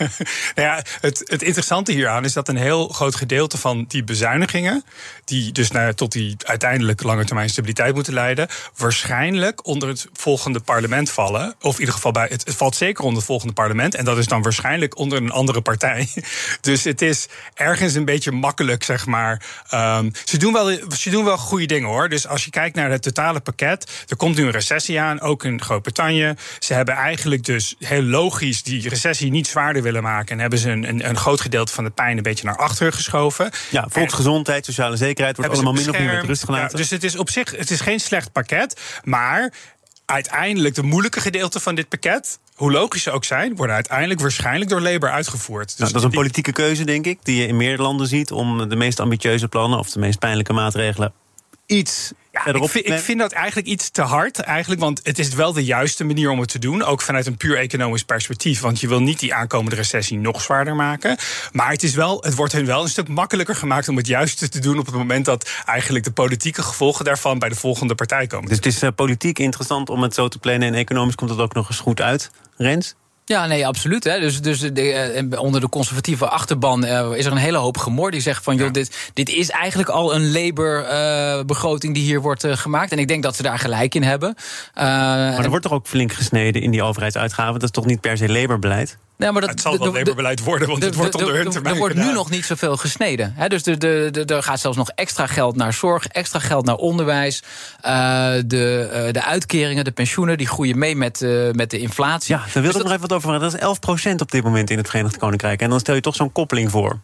nou 0.54 0.68
ja, 0.68 0.82
het, 1.00 1.22
het 1.24 1.42
interessante 1.42 1.92
hieraan 1.92 2.24
is 2.24 2.32
dat 2.32 2.48
een 2.48 2.56
heel 2.56 2.88
groot 2.88 3.14
gedeelte 3.14 3.58
van 3.58 3.84
die 3.88 4.04
bezuinigingen, 4.04 4.84
die 5.24 5.52
dus 5.52 5.70
naar, 5.70 5.94
tot 5.94 6.12
die 6.12 6.36
uiteindelijk 6.38 7.02
lange 7.02 7.24
termijn 7.24 7.48
stabiliteit 7.48 7.94
moeten 7.94 8.14
leiden, 8.14 8.48
waarschijnlijk 8.76 9.66
onder 9.66 9.88
het 9.88 10.06
volgende 10.12 10.42
parlement 10.60 11.10
vallen. 11.10 11.54
Of 11.60 11.74
in 11.74 11.78
ieder 11.80 11.94
geval 11.94 12.12
bij 12.12 12.26
het, 12.30 12.44
het 12.44 12.56
valt 12.56 12.76
zeker 12.76 13.02
onder 13.02 13.16
het 13.16 13.26
volgende 13.26 13.52
parlement. 13.52 13.94
En 13.94 14.04
dat 14.04 14.18
is 14.18 14.26
dan 14.26 14.42
waarschijnlijk 14.42 14.98
onder 14.98 15.18
een 15.18 15.30
andere 15.30 15.60
partij. 15.60 16.08
Dus 16.60 16.84
het 16.84 17.02
is 17.02 17.28
ergens 17.54 17.94
een 17.94 18.04
beetje 18.04 18.32
makkelijk, 18.32 18.84
zeg 18.84 19.06
maar. 19.06 19.42
Um, 19.74 20.12
ze, 20.24 20.36
doen 20.36 20.52
wel, 20.52 20.78
ze 20.96 21.10
doen 21.10 21.24
wel 21.24 21.36
goede 21.36 21.66
dingen 21.66 21.88
hoor. 21.88 22.08
Dus 22.08 22.26
als 22.26 22.44
je 22.44 22.50
kijkt 22.50 22.76
naar 22.76 22.90
het 22.90 23.02
totale 23.02 23.40
pakket, 23.40 24.04
er 24.08 24.16
komt 24.16 24.36
nu 24.36 24.44
een 24.44 24.50
recessie 24.50 25.00
aan, 25.00 25.20
ook 25.20 25.44
in 25.44 25.62
Groot-Brittannië. 25.62 26.34
Ze 26.58 26.74
hebben 26.74 26.94
eigenlijk 26.94 27.44
dus 27.44 27.74
heel 27.78 28.02
logisch 28.02 28.62
die 28.62 28.88
recessie 28.88 29.30
niet 29.30 29.46
zwaarder 29.46 29.82
willen 29.82 30.02
maken. 30.02 30.28
En 30.34 30.40
hebben 30.40 30.58
ze 30.58 30.70
een, 30.70 30.88
een, 30.88 31.08
een 31.08 31.16
groot 31.16 31.40
gedeelte 31.40 31.72
van 31.72 31.84
de 31.84 31.90
pijn 31.90 32.16
een 32.16 32.22
beetje 32.22 32.44
naar 32.44 32.56
achter 32.56 32.92
geschoven. 32.92 33.50
Ja, 33.70 33.86
volksgezondheid, 33.88 34.64
sociale 34.64 34.96
zekerheid 34.96 35.36
wordt 35.36 35.52
allemaal 35.52 35.72
min 35.72 35.90
of 35.90 35.98
meer 35.98 36.14
met 36.14 36.24
rust 36.24 36.44
gelaten. 36.44 36.70
Ja, 36.70 36.76
dus 36.76 36.90
het 36.90 37.04
is 37.04 37.16
op 37.16 37.30
zich 37.30 37.50
het 37.56 37.70
is 37.70 37.80
geen 37.80 38.00
slecht 38.00 38.32
pakket. 38.32 38.80
Maar 39.04 39.52
uiteindelijk 40.06 40.74
de 40.74 40.82
moeilijke 40.82 41.20
gedeelten 41.20 41.60
van 41.60 41.74
dit 41.74 41.88
pakket 41.88 42.38
hoe 42.54 42.72
logisch 42.72 43.02
ze 43.02 43.10
ook 43.10 43.24
zijn, 43.24 43.56
worden 43.56 43.74
uiteindelijk 43.74 44.20
waarschijnlijk 44.20 44.70
door 44.70 44.80
Labour 44.80 45.14
uitgevoerd. 45.14 45.68
Dus 45.68 45.78
nou, 45.78 45.92
dat 45.92 46.00
is 46.00 46.06
een 46.06 46.14
politieke 46.14 46.52
keuze, 46.52 46.84
denk 46.84 47.06
ik, 47.06 47.18
die 47.22 47.36
je 47.40 47.46
in 47.46 47.56
meerdere 47.56 47.82
landen 47.82 48.06
ziet 48.06 48.30
om 48.32 48.68
de 48.68 48.76
meest 48.76 49.00
ambitieuze 49.00 49.48
plannen 49.48 49.78
of 49.78 49.90
de 49.90 49.98
meest 49.98 50.18
pijnlijke 50.18 50.52
maatregelen 50.52 51.12
iets 51.66 52.12
ja, 52.34 52.46
ik, 52.46 52.68
vind, 52.68 52.86
ik 52.86 52.98
vind 52.98 53.18
dat 53.18 53.32
eigenlijk 53.32 53.66
iets 53.66 53.90
te 53.90 54.02
hard, 54.02 54.38
eigenlijk, 54.38 54.80
want 54.80 55.00
het 55.02 55.18
is 55.18 55.28
wel 55.28 55.52
de 55.52 55.64
juiste 55.64 56.04
manier 56.04 56.30
om 56.30 56.40
het 56.40 56.48
te 56.48 56.58
doen. 56.58 56.82
Ook 56.82 57.00
vanuit 57.00 57.26
een 57.26 57.36
puur 57.36 57.58
economisch 57.58 58.02
perspectief. 58.02 58.60
Want 58.60 58.80
je 58.80 58.88
wil 58.88 59.00
niet 59.00 59.18
die 59.18 59.34
aankomende 59.34 59.76
recessie 59.76 60.18
nog 60.18 60.40
zwaarder 60.40 60.76
maken. 60.76 61.16
Maar 61.52 61.70
het, 61.70 61.82
is 61.82 61.94
wel, 61.94 62.22
het 62.22 62.34
wordt 62.34 62.52
hun 62.52 62.66
wel 62.66 62.82
een 62.82 62.88
stuk 62.88 63.08
makkelijker 63.08 63.54
gemaakt 63.54 63.88
om 63.88 63.96
het 63.96 64.06
juiste 64.06 64.48
te 64.48 64.58
doen 64.58 64.78
op 64.78 64.86
het 64.86 64.94
moment 64.94 65.24
dat 65.24 65.50
eigenlijk 65.64 66.04
de 66.04 66.12
politieke 66.12 66.62
gevolgen 66.62 67.04
daarvan 67.04 67.38
bij 67.38 67.48
de 67.48 67.54
volgende 67.54 67.94
partij 67.94 68.26
komen. 68.26 68.48
Dus 68.48 68.56
het 68.56 68.66
is 68.66 68.82
uh, 68.82 68.90
politiek 68.94 69.38
interessant 69.38 69.88
om 69.88 70.02
het 70.02 70.14
zo 70.14 70.28
te 70.28 70.38
plannen 70.38 70.68
en 70.68 70.74
economisch 70.74 71.14
komt 71.14 71.30
het 71.30 71.38
ook 71.38 71.54
nog 71.54 71.68
eens 71.68 71.80
goed 71.80 72.00
uit. 72.00 72.30
Rens? 72.56 72.94
Ja, 73.26 73.46
nee, 73.46 73.66
absoluut. 73.66 74.04
Hè. 74.04 74.20
Dus, 74.20 74.40
dus 74.40 74.60
de, 74.60 74.92
eh, 74.92 75.40
onder 75.40 75.60
de 75.60 75.68
conservatieve 75.68 76.28
achterban 76.28 76.84
uh, 76.84 77.10
is 77.14 77.24
er 77.24 77.32
een 77.32 77.38
hele 77.38 77.58
hoop 77.58 77.78
gemor 77.78 78.10
die 78.10 78.20
zegt 78.20 78.44
van... 78.44 78.56
joh, 78.56 78.72
dit, 78.72 79.10
dit 79.14 79.28
is 79.28 79.50
eigenlijk 79.50 79.88
al 79.88 80.14
een 80.14 80.32
Labour-begroting 80.32 81.94
uh, 81.94 82.00
die 82.00 82.10
hier 82.10 82.20
wordt 82.20 82.44
uh, 82.44 82.56
gemaakt. 82.56 82.92
En 82.92 82.98
ik 82.98 83.08
denk 83.08 83.22
dat 83.22 83.36
ze 83.36 83.42
daar 83.42 83.58
gelijk 83.58 83.94
in 83.94 84.02
hebben. 84.02 84.34
maar 84.74 85.44
er 85.44 85.48
wordt 85.48 85.64
toch 85.64 85.72
ook 85.72 85.86
flink 85.86 86.12
gesneden 86.12 86.62
in 86.62 86.70
die 86.70 86.82
overheidsuitgaven? 86.82 87.54
Dat 87.54 87.62
is 87.62 87.70
toch 87.70 87.86
niet 87.86 88.00
per 88.00 88.16
se 88.16 88.28
Labour-beleid? 88.28 88.98
Ja, 89.24 89.32
maar 89.32 89.40
dat, 89.40 89.50
het 89.50 89.60
zal 89.60 89.78
wel 89.78 89.92
Labour-beleid 89.92 90.44
worden, 90.44 90.68
want 90.68 90.82
het 90.82 90.94
wordt 90.94 91.14
onder 91.14 91.34
hun 91.34 91.50
termijn 91.50 91.74
Er 91.74 91.80
wordt 91.80 91.94
nu 91.94 92.12
nog 92.12 92.30
niet 92.30 92.44
zoveel 92.44 92.76
gesneden. 92.76 93.32
Hè? 93.36 93.48
Dus 93.48 93.66
er 93.66 93.78
de, 93.78 94.08
de, 94.10 94.24
de, 94.24 94.42
gaat 94.42 94.60
zelfs 94.60 94.76
nog 94.76 94.90
extra 94.94 95.26
geld 95.26 95.56
naar 95.56 95.72
zorg, 95.72 96.06
extra 96.06 96.38
geld 96.38 96.64
naar 96.64 96.76
onderwijs. 96.76 97.42
Uh, 97.86 98.32
de, 98.46 98.90
uh, 99.06 99.12
de 99.12 99.24
uitkeringen, 99.24 99.84
de 99.84 99.90
pensioenen, 99.90 100.38
die 100.38 100.46
groeien 100.46 100.78
mee 100.78 100.96
met, 100.96 101.20
uh, 101.20 101.50
met 101.50 101.70
de 101.70 101.78
inflatie. 101.78 102.34
Ja, 102.34 102.40
daar 102.40 102.52
wil 102.52 102.62
dus 102.62 102.74
ik 102.74 102.82
nog 102.82 102.92
even 102.92 103.08
wat 103.08 103.12
over. 103.12 103.40
Dat 103.40 103.54
is 103.54 103.60
11% 104.10 104.14
op 104.20 104.30
dit 104.30 104.44
moment 104.44 104.70
in 104.70 104.76
het 104.76 104.88
Verenigd 104.88 105.16
Koninkrijk. 105.16 105.60
En 105.60 105.70
dan 105.70 105.80
stel 105.80 105.94
je 105.94 106.00
toch 106.00 106.14
zo'n 106.14 106.32
koppeling 106.32 106.70
voor 106.70 106.98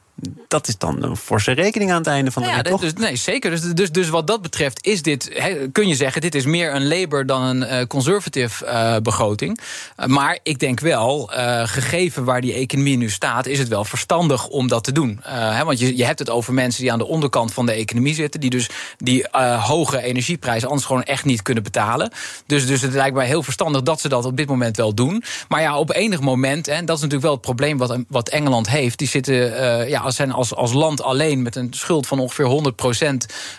dat 0.49 0.69
is 0.69 0.79
dan 0.79 1.03
een 1.03 1.17
forse 1.17 1.53
rekening 1.53 1.91
aan 1.91 1.99
het 1.99 2.07
einde 2.07 2.31
van 2.31 2.43
de 2.43 2.49
ja, 2.49 2.61
rit, 2.61 2.81
dus, 2.81 2.93
Nee, 2.93 3.17
zeker. 3.17 3.51
Dus, 3.51 3.61
dus, 3.61 3.93
dus 3.93 4.09
wat 4.09 4.27
dat 4.27 4.43
betreft 4.43 4.87
is 4.87 5.03
dit, 5.03 5.31
he, 5.33 5.69
kun 5.73 5.89
je 5.89 5.95
zeggen... 5.95 6.21
dit 6.21 6.35
is 6.35 6.45
meer 6.45 6.75
een 6.75 6.89
Labour 6.89 7.27
dan 7.27 7.43
een 7.43 7.63
uh, 7.63 7.87
conservative 7.87 8.65
uh, 8.65 8.97
begroting. 9.03 9.61
Uh, 9.97 10.07
maar 10.07 10.39
ik 10.43 10.59
denk 10.59 10.81
wel, 10.81 11.31
gegeven 11.65 12.25
waar 12.25 12.41
die 12.41 12.55
economie 12.55 12.97
nu 12.97 13.11
staat... 13.11 13.47
is 13.47 13.59
het 13.59 13.69
wel 13.69 13.85
verstandig 13.85 14.49
om 14.49 14.69
dat 14.69 14.85
te 14.85 14.93
doen. 14.93 15.21
He, 15.23 15.65
want 15.65 15.79
je, 15.79 15.97
je 15.97 16.05
hebt 16.05 16.19
het 16.19 16.31
over 16.31 16.55
mensen 16.55 16.83
die 16.83 16.93
aan 16.93 16.99
de 16.99 17.07
onderkant 17.07 17.53
van 17.53 17.67
de 17.67 17.73
economie 17.73 18.15
zitten... 18.15 18.41
die 18.41 18.51
dus 18.51 18.69
die 18.99 19.27
hoge 19.61 20.03
energieprijzen 20.03 20.69
anders 20.69 20.87
gewoon 20.87 21.03
echt 21.03 21.25
niet 21.25 21.43
kunnen 21.43 21.63
betalen. 21.63 22.13
Dus, 22.47 22.67
dus 22.67 22.83
het 22.83 22.93
lijkt 22.93 23.17
mij 23.17 23.27
heel 23.27 23.43
verstandig 23.43 23.83
dat 23.83 24.01
ze 24.01 24.09
dat 24.09 24.25
op 24.25 24.37
dit 24.37 24.49
moment 24.49 24.77
wel 24.77 24.95
doen. 24.95 25.23
Maar 25.49 25.61
ja, 25.61 25.79
op 25.79 25.93
enig 25.93 26.21
moment, 26.21 26.69
en 26.69 26.85
dat 26.85 26.97
is 26.97 27.03
natuurlijk 27.03 27.23
wel 27.23 27.33
het 27.33 27.41
probleem... 27.41 27.79
wat, 27.79 27.99
wat 28.09 28.29
Engeland 28.29 28.69
heeft, 28.69 28.99
die 28.99 29.09
zitten... 29.09 29.89
ja, 29.89 30.10
zijn 30.15 30.33
als, 30.33 30.55
als 30.55 30.73
land 30.73 31.03
alleen 31.03 31.43
met 31.43 31.57
een 31.57 31.69
schuld 31.71 32.07
van 32.07 32.19
ongeveer 32.19 32.73
100% 33.05 33.15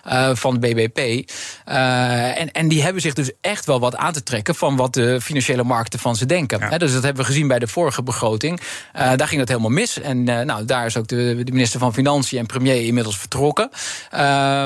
uh, 0.07 0.29
van 0.33 0.59
de 0.59 0.59
BBP. 0.59 0.99
Uh, 0.99 2.39
en, 2.39 2.51
en 2.51 2.67
die 2.67 2.83
hebben 2.83 3.01
zich 3.01 3.13
dus 3.13 3.31
echt 3.41 3.65
wel 3.65 3.79
wat 3.79 3.95
aan 3.95 4.13
te 4.13 4.23
trekken 4.23 4.55
van 4.55 4.75
wat 4.75 4.93
de 4.93 5.21
financiële 5.21 5.63
markten 5.63 5.99
van 5.99 6.15
ze 6.15 6.25
denken. 6.25 6.59
Ja. 6.59 6.69
He, 6.69 6.77
dus 6.77 6.93
dat 6.93 7.03
hebben 7.03 7.21
we 7.21 7.27
gezien 7.27 7.47
bij 7.47 7.59
de 7.59 7.67
vorige 7.67 8.03
begroting. 8.03 8.59
Uh, 8.59 9.11
daar 9.15 9.27
ging 9.27 9.39
dat 9.39 9.49
helemaal 9.49 9.69
mis. 9.69 9.99
En 9.99 10.23
nou, 10.23 10.65
daar 10.65 10.85
is 10.85 10.97
ook 10.97 11.07
de, 11.07 11.41
de 11.43 11.51
minister 11.51 11.79
van 11.79 11.93
Financiën 11.93 12.39
en 12.39 12.45
premier 12.45 12.85
inmiddels 12.85 13.17
vertrokken. 13.17 13.69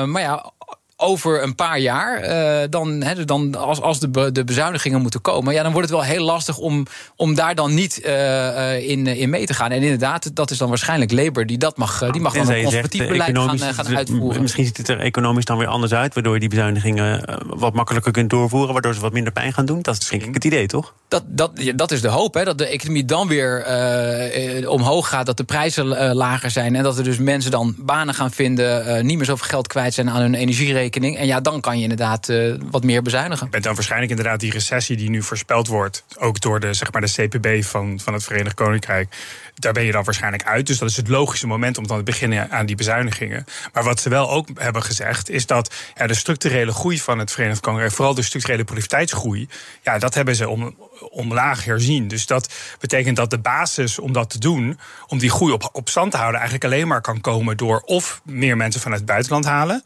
maar 0.06 0.20
ja, 0.20 0.52
over 0.98 1.42
een 1.42 1.54
paar 1.54 1.78
jaar, 1.78 2.22
uh, 2.22 2.66
dan, 2.70 3.02
he, 3.02 3.24
dan 3.24 3.54
als, 3.54 3.80
als 3.80 4.00
de, 4.00 4.32
de 4.32 4.44
bezuinigingen 4.44 5.00
moeten 5.00 5.20
komen, 5.20 5.54
ja, 5.54 5.62
dan 5.62 5.72
wordt 5.72 5.88
het 5.88 5.98
wel 5.98 6.06
heel 6.06 6.24
lastig 6.24 6.58
om, 6.58 6.86
om 7.16 7.34
daar 7.34 7.54
dan 7.54 7.74
niet 7.74 8.00
uh, 8.06 8.88
in, 8.88 9.06
in 9.06 9.30
mee 9.30 9.46
te 9.46 9.54
gaan. 9.54 9.70
En 9.70 9.82
inderdaad, 9.82 10.36
dat 10.36 10.50
is 10.50 10.58
dan 10.58 10.68
waarschijnlijk 10.68 11.12
Labour 11.12 11.46
die 11.46 11.58
dat 11.58 11.76
mag, 11.76 12.10
die 12.10 12.20
mag 12.20 12.32
dan 12.32 12.48
een 12.48 12.62
conservatief 12.62 13.08
beleid 13.08 13.38
gaan, 13.38 13.58
gaan 13.58 13.96
uitvoeren. 13.96 14.42
Misschien 14.42 14.64
ziet 14.64 14.76
het 14.76 14.88
er 14.88 14.98
economisch 14.98 15.44
dan 15.44 15.58
weer 15.58 15.66
anders 15.66 15.92
uit, 15.92 16.14
waardoor 16.14 16.34
je 16.34 16.40
die 16.40 16.48
bezuinigingen 16.48 17.38
wat 17.46 17.74
makkelijker 17.74 18.12
kunt 18.12 18.30
doorvoeren, 18.30 18.72
waardoor 18.72 18.94
ze 18.94 19.00
wat 19.00 19.12
minder 19.12 19.32
pijn 19.32 19.52
gaan 19.52 19.66
doen. 19.66 19.82
Dat 19.82 19.96
is 20.02 20.08
denk 20.08 20.22
ik 20.22 20.34
het 20.34 20.44
idee, 20.44 20.66
toch? 20.66 20.94
Dat, 21.08 21.22
dat, 21.26 21.50
dat 21.74 21.90
is 21.90 22.00
de 22.00 22.08
hoop, 22.08 22.34
hè, 22.34 22.44
dat 22.44 22.58
de 22.58 22.66
economie 22.66 23.04
dan 23.04 23.28
weer 23.28 23.66
omhoog 24.68 25.08
gaat, 25.08 25.26
dat 25.26 25.36
de 25.36 25.44
prijzen 25.44 26.14
lager 26.14 26.50
zijn 26.50 26.74
en 26.76 26.82
dat 26.82 26.98
er 26.98 27.04
dus 27.04 27.18
mensen 27.18 27.50
dan 27.50 27.74
banen 27.78 28.14
gaan 28.14 28.30
vinden, 28.30 29.06
niet 29.06 29.16
meer 29.16 29.26
zoveel 29.26 29.48
geld 29.48 29.66
kwijt 29.66 29.94
zijn 29.94 30.10
aan 30.10 30.20
hun 30.20 30.34
energierekening 30.34 30.84
en 30.90 31.26
ja, 31.26 31.40
dan 31.40 31.60
kan 31.60 31.76
je 31.76 31.82
inderdaad 31.82 32.28
uh, 32.28 32.54
wat 32.70 32.84
meer 32.84 33.02
bezuinigen. 33.02 33.48
Met 33.50 33.62
dan 33.62 33.74
waarschijnlijk 33.74 34.10
inderdaad 34.10 34.40
die 34.40 34.52
recessie 34.52 34.96
die 34.96 35.10
nu 35.10 35.22
voorspeld 35.22 35.66
wordt, 35.66 36.04
ook 36.18 36.40
door 36.40 36.60
de, 36.60 36.74
zeg 36.74 36.92
maar, 36.92 37.00
de 37.00 37.12
CPB 37.12 37.64
van, 37.64 38.00
van 38.00 38.12
het 38.12 38.24
Verenigd 38.24 38.54
Koninkrijk 38.54 39.08
daar 39.56 39.72
ben 39.72 39.84
je 39.84 39.92
dan 39.92 40.04
waarschijnlijk 40.04 40.44
uit. 40.44 40.66
Dus 40.66 40.78
dat 40.78 40.88
is 40.88 40.96
het 40.96 41.08
logische 41.08 41.46
moment 41.46 41.78
om 41.78 41.86
dan 41.86 41.96
te 41.96 42.02
beginnen 42.02 42.50
aan 42.50 42.66
die 42.66 42.76
bezuinigingen. 42.76 43.44
Maar 43.72 43.84
wat 43.84 44.00
ze 44.00 44.08
wel 44.08 44.30
ook 44.30 44.48
hebben 44.54 44.82
gezegd, 44.82 45.30
is 45.30 45.46
dat 45.46 45.74
ja, 45.94 46.06
de 46.06 46.14
structurele 46.14 46.72
groei 46.72 47.00
van 47.00 47.18
het 47.18 47.32
Verenigd 47.32 47.60
Koninkrijk, 47.60 47.94
vooral 47.94 48.14
de 48.14 48.22
structurele 48.22 48.64
productiviteitsgroei, 48.64 49.48
ja, 49.82 49.98
dat 49.98 50.14
hebben 50.14 50.36
ze 50.36 50.48
om, 50.48 50.76
omlaag 51.00 51.64
herzien. 51.64 52.08
Dus 52.08 52.26
dat 52.26 52.54
betekent 52.80 53.16
dat 53.16 53.30
de 53.30 53.38
basis 53.38 53.98
om 53.98 54.12
dat 54.12 54.30
te 54.30 54.38
doen, 54.38 54.78
om 55.06 55.18
die 55.18 55.30
groei 55.30 55.52
op, 55.52 55.68
op 55.72 55.88
stand 55.88 56.10
te 56.10 56.16
houden, 56.16 56.40
eigenlijk 56.40 56.72
alleen 56.72 56.88
maar 56.88 57.00
kan 57.00 57.20
komen 57.20 57.56
door 57.56 57.82
of 57.84 58.20
meer 58.24 58.56
mensen 58.56 58.80
vanuit 58.80 59.00
het 59.00 59.10
buitenland 59.10 59.44
halen. 59.44 59.82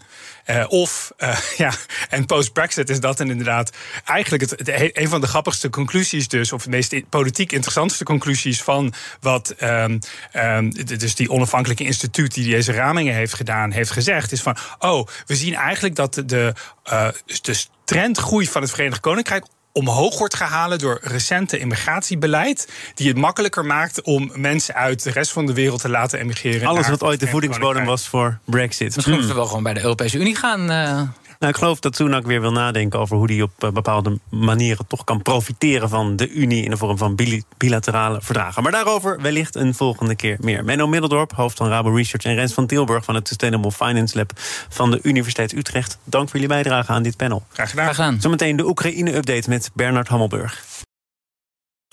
Uh, 0.46 0.64
of, 0.68 1.12
uh, 1.18 1.38
ja, 1.56 1.72
en 2.08 2.26
post-Brexit 2.26 2.90
is 2.90 3.00
dat 3.00 3.20
inderdaad 3.20 3.70
eigenlijk 4.04 4.50
het, 4.50 4.96
een 4.98 5.08
van 5.08 5.20
de 5.20 5.26
grappigste 5.26 5.70
conclusies, 5.70 6.28
dus, 6.28 6.52
of 6.52 6.62
de 6.62 6.70
meest 6.70 7.08
politiek 7.08 7.52
interessantste 7.52 8.04
conclusies 8.04 8.62
van 8.62 8.92
wat 9.20 9.54
um, 9.62 9.98
um, 10.32 10.70
dus 10.98 11.14
die 11.14 11.30
onafhankelijke 11.30 11.84
instituut 11.84 12.34
die 12.34 12.50
deze 12.50 12.72
ramingen 12.72 13.14
heeft 13.14 13.34
gedaan, 13.34 13.70
heeft 13.70 13.90
gezegd, 13.90 14.32
is 14.32 14.42
van, 14.42 14.56
oh, 14.78 15.06
we 15.26 15.36
zien 15.36 15.54
eigenlijk 15.54 15.94
dat 15.94 16.22
de, 16.26 16.54
uh, 16.92 17.08
de 17.42 17.64
trendgroei 17.84 18.46
van 18.46 18.62
het 18.62 18.70
Verenigd 18.70 19.00
Koninkrijk 19.00 19.44
omhoog 19.72 20.18
wordt 20.18 20.36
gehaald 20.36 20.80
door 20.80 20.98
recente 21.02 21.58
immigratiebeleid. 21.58 22.68
Die 22.94 23.08
het 23.08 23.16
makkelijker 23.16 23.64
maakt 23.64 24.02
om 24.02 24.30
mensen 24.34 24.74
uit 24.74 25.02
de 25.02 25.10
rest 25.10 25.32
van 25.32 25.46
de 25.46 25.52
wereld 25.52 25.80
te 25.80 25.88
laten 25.88 26.18
emigreren. 26.18 26.68
Alles 26.68 26.88
wat 26.88 27.02
ooit 27.02 27.20
de 27.20 27.26
voedingsbodem 27.26 27.84
was 27.84 28.08
voor 28.08 28.38
Brexit. 28.44 28.94
Misschien 28.94 29.14
moeten 29.14 29.30
we 29.34 29.36
wel 29.36 29.46
gewoon 29.48 29.62
bij 29.62 29.74
de 29.74 29.82
Europese 29.82 30.18
Unie 30.18 30.36
gaan. 30.36 30.70
Uh... 30.70 31.00
Nou, 31.40 31.52
ik 31.52 31.58
geloof 31.58 31.80
dat 31.80 31.96
Sunak 31.96 32.26
weer 32.26 32.40
wil 32.40 32.52
nadenken 32.52 32.98
over 32.98 33.16
hoe 33.16 33.32
hij 33.32 33.42
op 33.42 33.64
eh, 33.64 33.70
bepaalde 33.70 34.18
manieren 34.30 34.86
toch 34.86 35.04
kan 35.04 35.22
profiteren 35.22 35.88
van 35.88 36.16
de 36.16 36.30
Unie 36.30 36.64
in 36.64 36.70
de 36.70 36.76
vorm 36.76 36.98
van 36.98 37.18
bilaterale 37.56 38.20
verdragen. 38.22 38.62
Maar 38.62 38.72
daarover 38.72 39.20
wellicht 39.20 39.54
een 39.54 39.74
volgende 39.74 40.14
keer 40.14 40.36
meer. 40.40 40.64
Menno 40.64 40.86
Middeldorp, 40.86 41.32
hoofd 41.32 41.56
van 41.56 41.68
Rabo 41.68 41.90
Research 41.90 42.24
en 42.24 42.34
Rens 42.34 42.52
van 42.52 42.66
Tilburg 42.66 43.04
van 43.04 43.14
het 43.14 43.28
Sustainable 43.28 43.72
Finance 43.72 44.16
Lab 44.16 44.32
van 44.68 44.90
de 44.90 44.98
Universiteit 45.02 45.52
Utrecht. 45.52 45.98
Dank 46.04 46.28
voor 46.28 46.40
jullie 46.40 46.54
bijdrage 46.54 46.92
aan 46.92 47.02
dit 47.02 47.16
panel. 47.16 47.42
Graag 47.52 47.70
gedaan. 47.70 47.84
Graag 47.84 47.96
gedaan. 47.96 48.20
Zometeen 48.20 48.56
de 48.56 48.66
Oekraïne-update 48.66 49.48
met 49.48 49.70
Bernard 49.74 50.08
Hammelburg. 50.08 50.64